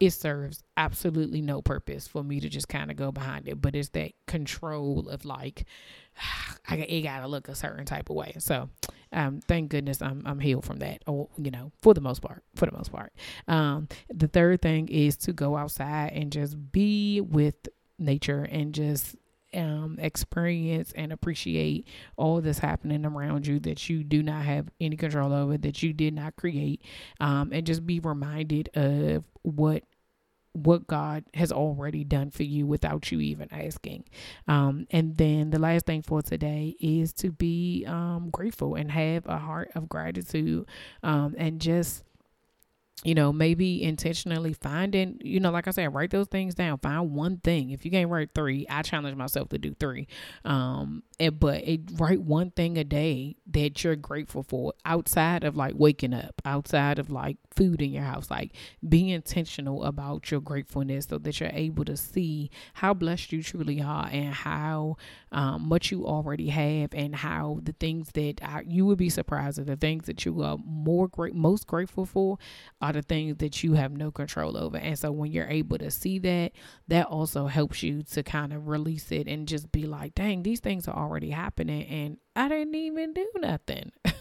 it 0.00 0.10
serves 0.10 0.62
absolutely 0.76 1.40
no 1.40 1.60
purpose 1.60 2.06
for 2.06 2.22
me 2.22 2.38
to 2.40 2.48
just 2.48 2.68
kind 2.68 2.90
of 2.90 2.96
go 2.96 3.10
behind 3.10 3.48
it. 3.48 3.60
But 3.60 3.74
it's 3.74 3.88
that 3.90 4.12
control 4.26 5.08
of 5.08 5.24
like, 5.24 5.64
I 6.68 6.76
it 6.76 7.02
gotta 7.02 7.26
look 7.26 7.48
a 7.48 7.54
certain 7.54 7.84
type 7.84 8.10
of 8.10 8.16
way. 8.16 8.34
So, 8.38 8.68
um, 9.12 9.40
thank 9.46 9.70
goodness 9.70 10.02
I'm 10.02 10.22
I'm 10.26 10.40
healed 10.40 10.64
from 10.64 10.78
that. 10.78 11.02
Or 11.06 11.28
you 11.36 11.50
know, 11.50 11.72
for 11.82 11.94
the 11.94 12.00
most 12.00 12.22
part, 12.22 12.42
for 12.54 12.66
the 12.66 12.72
most 12.72 12.92
part. 12.92 13.12
Um, 13.46 13.88
the 14.08 14.28
third 14.28 14.62
thing 14.62 14.88
is 14.88 15.16
to 15.18 15.32
go 15.32 15.56
outside 15.56 16.12
and 16.14 16.32
just 16.32 16.56
be 16.72 17.20
with 17.20 17.56
nature 17.98 18.46
and 18.50 18.74
just 18.74 19.16
um, 19.54 19.96
experience 20.00 20.92
and 20.94 21.12
appreciate 21.12 21.86
all 22.16 22.40
that's 22.40 22.58
happening 22.58 23.04
around 23.04 23.46
you 23.46 23.58
that 23.60 23.88
you 23.88 24.04
do 24.04 24.22
not 24.22 24.44
have 24.44 24.68
any 24.80 24.96
control 24.96 25.32
over, 25.32 25.56
that 25.58 25.82
you 25.82 25.92
did 25.92 26.14
not 26.14 26.36
create, 26.36 26.82
um, 27.20 27.50
and 27.52 27.66
just 27.66 27.86
be 27.86 28.00
reminded 28.00 28.68
of 28.76 29.24
what 29.42 29.84
what 30.52 30.86
God 30.86 31.24
has 31.34 31.52
already 31.52 32.04
done 32.04 32.30
for 32.30 32.42
you 32.42 32.66
without 32.66 33.12
you 33.12 33.20
even 33.20 33.48
asking. 33.52 34.04
Um, 34.46 34.86
and 34.90 35.16
then 35.16 35.50
the 35.50 35.58
last 35.58 35.86
thing 35.86 36.02
for 36.02 36.22
today 36.22 36.74
is 36.80 37.12
to 37.14 37.30
be 37.30 37.84
um, 37.86 38.30
grateful 38.30 38.74
and 38.74 38.90
have 38.90 39.26
a 39.26 39.38
heart 39.38 39.70
of 39.74 39.88
gratitude 39.88 40.66
um, 41.02 41.34
and 41.38 41.60
just 41.60 42.04
you 43.04 43.14
know, 43.14 43.32
maybe 43.32 43.82
intentionally 43.82 44.52
finding, 44.52 45.20
you 45.22 45.38
know, 45.38 45.50
like 45.50 45.68
I 45.68 45.70
said, 45.70 45.94
write 45.94 46.10
those 46.10 46.26
things 46.26 46.54
down. 46.54 46.78
Find 46.78 47.12
one 47.12 47.38
thing. 47.38 47.70
If 47.70 47.84
you 47.84 47.90
can't 47.90 48.10
write 48.10 48.30
three, 48.34 48.66
I 48.68 48.82
challenge 48.82 49.16
myself 49.16 49.48
to 49.50 49.58
do 49.58 49.74
three. 49.78 50.08
Um, 50.44 51.04
and, 51.20 51.38
but 51.38 51.62
it, 51.62 51.80
write 51.94 52.20
one 52.20 52.50
thing 52.50 52.76
a 52.76 52.84
day 52.84 53.36
that 53.52 53.84
you're 53.84 53.96
grateful 53.96 54.42
for 54.42 54.72
outside 54.84 55.44
of 55.44 55.56
like 55.56 55.74
waking 55.76 56.12
up, 56.12 56.42
outside 56.44 56.98
of 56.98 57.10
like 57.10 57.36
food 57.54 57.80
in 57.82 57.92
your 57.92 58.04
house. 58.04 58.30
Like 58.30 58.52
be 58.86 59.12
intentional 59.12 59.84
about 59.84 60.30
your 60.30 60.40
gratefulness 60.40 61.06
so 61.08 61.18
that 61.18 61.40
you're 61.40 61.50
able 61.52 61.84
to 61.84 61.96
see 61.96 62.50
how 62.74 62.94
blessed 62.94 63.32
you 63.32 63.42
truly 63.42 63.80
are 63.80 64.08
and 64.10 64.34
how 64.34 64.96
um, 65.30 65.68
much 65.68 65.92
you 65.92 66.06
already 66.06 66.48
have 66.48 66.92
and 66.94 67.14
how 67.14 67.60
the 67.62 67.72
things 67.72 68.10
that 68.12 68.40
I, 68.42 68.62
you 68.66 68.86
would 68.86 68.98
be 68.98 69.10
surprised 69.10 69.58
at 69.58 69.66
the 69.66 69.76
things 69.76 70.06
that 70.06 70.24
you 70.24 70.42
are 70.42 70.58
more 70.64 71.06
great, 71.06 71.34
most 71.34 71.66
grateful 71.66 72.06
for 72.06 72.38
are 72.88 72.92
the 72.92 73.02
things 73.02 73.36
that 73.38 73.62
you 73.62 73.74
have 73.74 73.92
no 73.92 74.10
control 74.10 74.56
over. 74.56 74.76
And 74.76 74.98
so 74.98 75.12
when 75.12 75.30
you're 75.30 75.48
able 75.48 75.78
to 75.78 75.90
see 75.90 76.18
that, 76.20 76.52
that 76.88 77.06
also 77.06 77.46
helps 77.46 77.82
you 77.82 78.02
to 78.02 78.22
kind 78.22 78.52
of 78.52 78.68
release 78.68 79.12
it 79.12 79.28
and 79.28 79.46
just 79.46 79.70
be 79.72 79.86
like, 79.86 80.14
dang, 80.14 80.42
these 80.42 80.60
things 80.60 80.88
are 80.88 80.96
already 80.96 81.30
happening 81.30 81.86
and 81.86 82.18
I 82.34 82.48
didn't 82.48 82.74
even 82.74 83.12
do 83.12 83.28
nothing. 83.36 83.92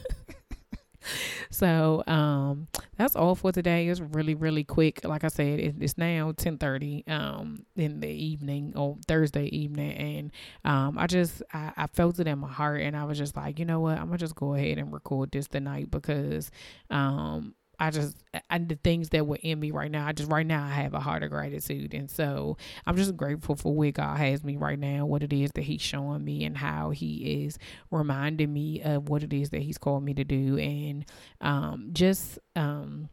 so 1.49 2.03
um 2.07 2.67
that's 2.97 3.15
all 3.15 3.35
for 3.35 3.51
today 3.51 3.87
it's 3.87 3.99
really 3.99 4.35
really 4.35 4.63
quick 4.63 4.99
like 5.03 5.23
i 5.23 5.27
said 5.27 5.59
it, 5.59 5.75
it's 5.79 5.97
now 5.97 6.33
10 6.35 6.57
30 6.57 7.03
um 7.07 7.65
in 7.75 7.99
the 7.99 8.09
evening 8.09 8.73
or 8.75 8.97
thursday 9.07 9.45
evening 9.45 9.91
and 9.93 10.31
um 10.65 10.97
i 10.97 11.07
just 11.07 11.41
I, 11.53 11.71
I 11.77 11.87
felt 11.87 12.19
it 12.19 12.27
in 12.27 12.39
my 12.39 12.51
heart 12.51 12.81
and 12.81 12.95
i 12.95 13.03
was 13.05 13.17
just 13.17 13.35
like 13.35 13.59
you 13.59 13.65
know 13.65 13.79
what 13.79 13.97
i'm 13.97 14.07
gonna 14.07 14.17
just 14.17 14.35
go 14.35 14.53
ahead 14.53 14.77
and 14.77 14.91
record 14.91 15.31
this 15.31 15.47
tonight 15.47 15.89
because 15.91 16.51
um 16.89 17.53
I 17.79 17.91
just 17.91 18.17
and 18.49 18.67
the 18.67 18.75
things 18.75 19.09
that 19.09 19.27
were 19.27 19.39
in 19.41 19.59
me 19.59 19.71
right 19.71 19.91
now. 19.91 20.07
I 20.07 20.11
just 20.11 20.31
right 20.31 20.45
now 20.45 20.63
I 20.63 20.69
have 20.69 20.93
a 20.93 20.99
heart 20.99 21.23
of 21.23 21.29
gratitude, 21.29 21.93
and 21.93 22.09
so 22.09 22.57
I'm 22.85 22.97
just 22.97 23.15
grateful 23.15 23.55
for 23.55 23.73
where 23.73 23.91
God 23.91 24.17
has 24.17 24.43
me 24.43 24.57
right 24.57 24.79
now, 24.79 25.05
what 25.05 25.23
it 25.23 25.31
is 25.33 25.51
that 25.55 25.61
He's 25.63 25.81
showing 25.81 26.23
me, 26.25 26.43
and 26.43 26.57
how 26.57 26.89
He 26.89 27.43
is 27.45 27.57
reminding 27.91 28.51
me 28.51 28.81
of 28.81 29.09
what 29.09 29.23
it 29.23 29.33
is 29.33 29.51
that 29.51 29.61
He's 29.61 29.77
called 29.77 30.03
me 30.03 30.13
to 30.15 30.23
do, 30.23 30.57
and 30.57 31.05
um, 31.41 31.89
just 31.93 32.39
um, 32.55 33.09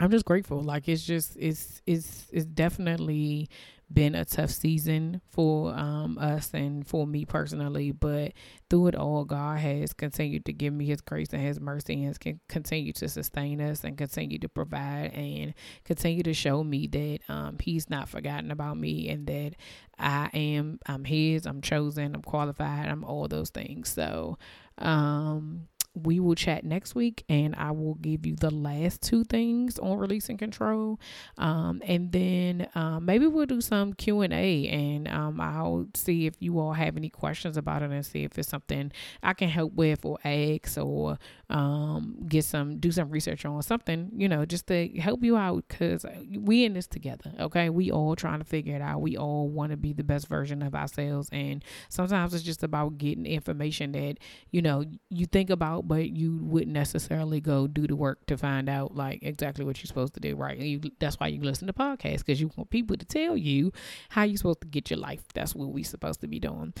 I'm 0.00 0.10
just 0.10 0.24
grateful. 0.24 0.60
Like 0.60 0.88
it's 0.88 1.04
just 1.04 1.36
it's 1.38 1.82
it's 1.86 2.26
it's 2.32 2.46
definitely 2.46 3.48
been 3.92 4.14
a 4.14 4.24
tough 4.24 4.50
season 4.50 5.20
for 5.30 5.74
um, 5.74 6.18
us 6.18 6.50
and 6.52 6.86
for 6.86 7.06
me 7.06 7.24
personally, 7.24 7.92
but 7.92 8.32
through 8.70 8.88
it 8.88 8.94
all, 8.94 9.24
God 9.24 9.58
has 9.58 9.92
continued 9.92 10.44
to 10.46 10.52
give 10.52 10.72
me 10.72 10.86
His 10.86 11.00
grace 11.00 11.32
and 11.32 11.42
His 11.42 11.60
mercy 11.60 12.04
and 12.04 12.18
can 12.18 12.40
continue 12.48 12.92
to 12.94 13.08
sustain 13.08 13.60
us 13.60 13.84
and 13.84 13.96
continue 13.96 14.38
to 14.38 14.48
provide 14.48 15.12
and 15.14 15.54
continue 15.84 16.22
to 16.22 16.34
show 16.34 16.64
me 16.64 16.86
that 16.88 17.18
um, 17.28 17.56
He's 17.60 17.88
not 17.90 18.08
forgotten 18.08 18.50
about 18.50 18.76
me 18.76 19.08
and 19.08 19.26
that 19.26 19.52
I 19.98 20.30
am, 20.34 20.78
I'm 20.86 21.04
His, 21.04 21.46
I'm 21.46 21.60
chosen, 21.60 22.14
I'm 22.14 22.22
qualified, 22.22 22.88
I'm 22.88 23.04
all 23.04 23.28
those 23.28 23.50
things. 23.50 23.90
So, 23.90 24.38
um, 24.78 25.68
we 25.94 26.20
will 26.20 26.34
chat 26.34 26.64
next 26.64 26.94
week 26.94 27.24
and 27.28 27.54
I 27.56 27.70
will 27.70 27.94
give 27.94 28.26
you 28.26 28.36
the 28.36 28.50
last 28.50 29.02
two 29.02 29.24
things 29.24 29.78
on 29.78 29.98
releasing 29.98 30.36
control. 30.36 31.00
Um, 31.38 31.82
and 31.86 32.10
then 32.12 32.68
um, 32.74 33.04
maybe 33.04 33.26
we'll 33.26 33.46
do 33.46 33.60
some 33.60 33.92
Q 33.92 34.22
and 34.22 34.32
A 34.32 34.68
and 34.68 35.08
um, 35.08 35.40
I'll 35.40 35.86
see 35.94 36.26
if 36.26 36.34
you 36.40 36.58
all 36.58 36.72
have 36.72 36.96
any 36.96 37.10
questions 37.10 37.56
about 37.56 37.82
it 37.82 37.90
and 37.90 38.04
see 38.04 38.24
if 38.24 38.38
it's 38.38 38.48
something 38.48 38.92
I 39.22 39.34
can 39.34 39.48
help 39.48 39.74
with 39.74 40.04
or 40.04 40.18
ask 40.24 40.76
or 40.78 41.18
um, 41.50 42.16
get 42.28 42.44
some 42.44 42.78
do 42.78 42.90
some 42.90 43.10
research 43.10 43.44
on 43.44 43.62
something, 43.62 44.10
you 44.16 44.28
know, 44.28 44.44
just 44.44 44.66
to 44.68 44.88
help 44.98 45.22
you 45.22 45.36
out 45.36 45.64
because 45.68 46.04
we 46.36 46.64
in 46.64 46.74
this 46.74 46.86
together. 46.86 47.32
Okay, 47.38 47.68
we 47.70 47.90
all 47.90 48.16
trying 48.16 48.38
to 48.38 48.44
figure 48.44 48.74
it 48.74 48.82
out. 48.82 49.00
We 49.00 49.16
all 49.16 49.48
want 49.48 49.70
to 49.70 49.76
be 49.76 49.92
the 49.92 50.04
best 50.04 50.26
version 50.28 50.62
of 50.62 50.74
ourselves, 50.74 51.28
and 51.32 51.62
sometimes 51.88 52.34
it's 52.34 52.42
just 52.42 52.62
about 52.62 52.98
getting 52.98 53.26
information 53.26 53.92
that 53.92 54.18
you 54.50 54.62
know 54.62 54.84
you 55.10 55.26
think 55.26 55.50
about, 55.50 55.83
but 55.86 56.10
you 56.10 56.38
wouldn't 56.42 56.72
necessarily 56.72 57.40
go 57.40 57.66
do 57.66 57.86
the 57.86 57.96
work 57.96 58.24
to 58.26 58.36
find 58.36 58.68
out 58.68 58.94
like 58.94 59.22
exactly 59.22 59.64
what 59.64 59.78
you're 59.78 59.86
supposed 59.86 60.14
to 60.14 60.20
do. 60.20 60.36
Right? 60.36 60.58
You, 60.58 60.80
that's 60.98 61.18
why 61.20 61.28
you 61.28 61.40
listen 61.42 61.66
to 61.66 61.72
podcasts 61.72 62.18
because 62.18 62.40
you 62.40 62.50
want 62.56 62.70
people 62.70 62.96
to 62.96 63.04
tell 63.04 63.36
you 63.36 63.72
how 64.10 64.22
you're 64.22 64.36
supposed 64.36 64.60
to 64.62 64.66
get 64.66 64.90
your 64.90 64.98
life. 64.98 65.22
That's 65.34 65.54
what 65.54 65.68
we're 65.68 65.84
supposed 65.84 66.20
to 66.20 66.26
be 66.26 66.40
doing. 66.40 66.74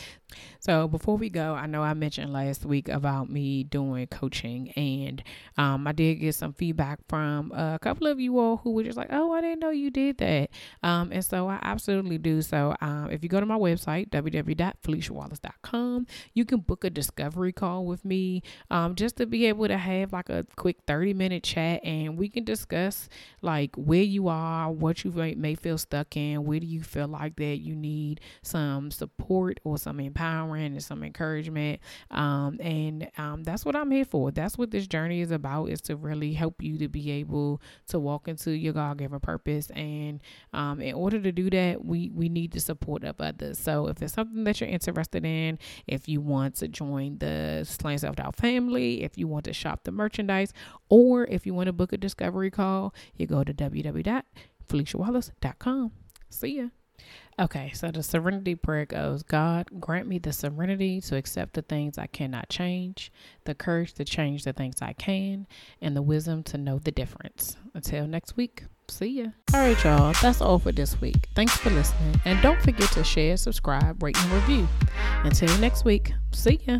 So 0.60 0.88
before 0.88 1.16
we 1.16 1.30
go, 1.30 1.54
I 1.54 1.66
know 1.66 1.82
I 1.82 1.94
mentioned 1.94 2.32
last 2.32 2.64
week 2.64 2.88
about 2.88 3.30
me 3.30 3.64
doing 3.64 4.06
coaching 4.06 4.70
and 4.72 5.22
um, 5.56 5.86
I 5.86 5.92
did 5.92 6.16
get 6.16 6.34
some 6.34 6.52
feedback 6.52 7.00
from 7.08 7.52
a 7.52 7.78
couple 7.80 8.06
of 8.06 8.18
you 8.20 8.38
all 8.38 8.58
who 8.58 8.72
were 8.72 8.82
just 8.82 8.96
like, 8.96 9.08
"Oh, 9.10 9.32
I 9.32 9.40
didn't 9.40 9.60
know 9.60 9.70
you 9.70 9.90
did 9.90 10.18
that," 10.18 10.50
um, 10.82 11.10
and 11.12 11.24
so 11.24 11.48
I 11.48 11.58
absolutely 11.62 12.18
do. 12.18 12.42
So 12.42 12.74
um, 12.80 13.10
if 13.10 13.22
you 13.22 13.28
go 13.28 13.40
to 13.40 13.46
my 13.46 13.58
website 13.58 14.10
www.feliciawallace.com, 14.10 16.06
you 16.32 16.44
can 16.44 16.60
book 16.60 16.84
a 16.84 16.90
discovery 16.90 17.52
call 17.52 17.84
with 17.84 18.04
me 18.04 18.42
just 18.94 19.16
to 19.16 19.26
be 19.26 19.46
able 19.46 19.68
to 19.68 19.76
have 19.76 20.12
like 20.12 20.28
a 20.28 20.46
quick 20.56 20.78
thirty 20.86 21.14
minute 21.14 21.42
chat, 21.42 21.84
and 21.84 22.16
we 22.16 22.28
can 22.28 22.44
discuss 22.44 23.08
like 23.42 23.74
where 23.76 24.02
you 24.02 24.28
are, 24.28 24.70
what 24.70 25.04
you 25.04 25.10
may, 25.12 25.54
feel 25.54 25.78
stuck 25.78 26.16
in, 26.16 26.44
where 26.44 26.60
do 26.60 26.66
you 26.66 26.82
feel 26.82 27.08
like 27.08 27.36
that 27.36 27.58
you 27.60 27.74
need 27.74 28.20
some 28.42 28.90
support 28.90 29.60
or 29.64 29.78
some 29.78 30.00
empowering 30.00 30.72
and 30.72 30.82
some 30.82 31.02
encouragement, 31.02 31.80
um, 32.10 32.58
and 32.60 33.10
um, 33.18 33.42
that's 33.44 33.64
what 33.64 33.76
I'm 33.76 33.90
here 33.90 34.04
for. 34.04 34.30
That's 34.30 34.56
what 34.58 34.70
this 34.70 34.86
journey 34.86 35.20
is 35.20 35.30
about 35.30 35.66
is 35.66 35.80
to 35.82 35.96
really 35.96 36.32
help 36.32 36.62
you 36.62 36.78
to 36.78 36.88
be 36.88 37.10
able 37.12 37.60
to 37.88 37.98
walk 37.98 38.28
into 38.28 38.52
your 38.52 38.72
god-given 38.72 39.20
purpose. 39.20 39.70
And 39.70 40.22
um, 40.52 40.80
in 40.80 40.94
order 40.94 41.20
to 41.20 41.32
do 41.32 41.50
that 41.50 41.84
we 41.84 42.10
we 42.14 42.28
need 42.28 42.52
the 42.52 42.60
support 42.60 43.04
of 43.04 43.20
others. 43.20 43.58
So 43.58 43.88
if 43.88 44.02
it's 44.02 44.14
something 44.14 44.44
that 44.44 44.60
you're 44.60 44.70
interested 44.70 45.24
in 45.24 45.58
if 45.86 46.08
you 46.08 46.20
want 46.20 46.56
to 46.56 46.68
join 46.68 47.18
the 47.18 47.64
slaying 47.64 47.98
self-doubt 47.98 48.36
family 48.36 48.83
if 48.92 49.18
you 49.18 49.26
want 49.26 49.44
to 49.44 49.52
shop 49.52 49.82
the 49.84 49.92
merchandise 49.92 50.52
or 50.88 51.26
if 51.26 51.44
you 51.46 51.54
want 51.54 51.66
to 51.66 51.72
book 51.72 51.92
a 51.92 51.96
discovery 51.96 52.50
call 52.50 52.94
you 53.16 53.26
go 53.26 53.42
to 53.42 53.52
www.feliciawallace.com 53.54 55.90
see 56.30 56.58
ya 56.58 56.68
Okay, 57.36 57.72
so 57.74 57.90
the 57.90 58.02
serenity 58.02 58.54
prayer 58.54 58.86
goes 58.86 59.24
God, 59.24 59.68
grant 59.80 60.06
me 60.06 60.18
the 60.18 60.32
serenity 60.32 61.00
to 61.00 61.16
accept 61.16 61.54
the 61.54 61.62
things 61.62 61.98
I 61.98 62.06
cannot 62.06 62.48
change, 62.48 63.10
the 63.44 63.56
courage 63.56 63.94
to 63.94 64.04
change 64.04 64.44
the 64.44 64.52
things 64.52 64.76
I 64.80 64.92
can, 64.92 65.48
and 65.80 65.96
the 65.96 66.02
wisdom 66.02 66.44
to 66.44 66.58
know 66.58 66.78
the 66.78 66.92
difference. 66.92 67.56
Until 67.74 68.06
next 68.06 68.36
week, 68.36 68.64
see 68.88 69.22
ya. 69.22 69.26
All 69.52 69.60
right, 69.60 69.84
y'all, 69.84 70.14
that's 70.22 70.40
all 70.40 70.60
for 70.60 70.70
this 70.70 71.00
week. 71.00 71.28
Thanks 71.34 71.56
for 71.56 71.70
listening, 71.70 72.20
and 72.24 72.40
don't 72.40 72.62
forget 72.62 72.92
to 72.92 73.02
share, 73.02 73.36
subscribe, 73.36 74.00
rate, 74.00 74.16
and 74.16 74.30
review. 74.30 74.68
Until 75.24 75.58
next 75.58 75.84
week, 75.84 76.12
see 76.30 76.60
ya. 76.68 76.78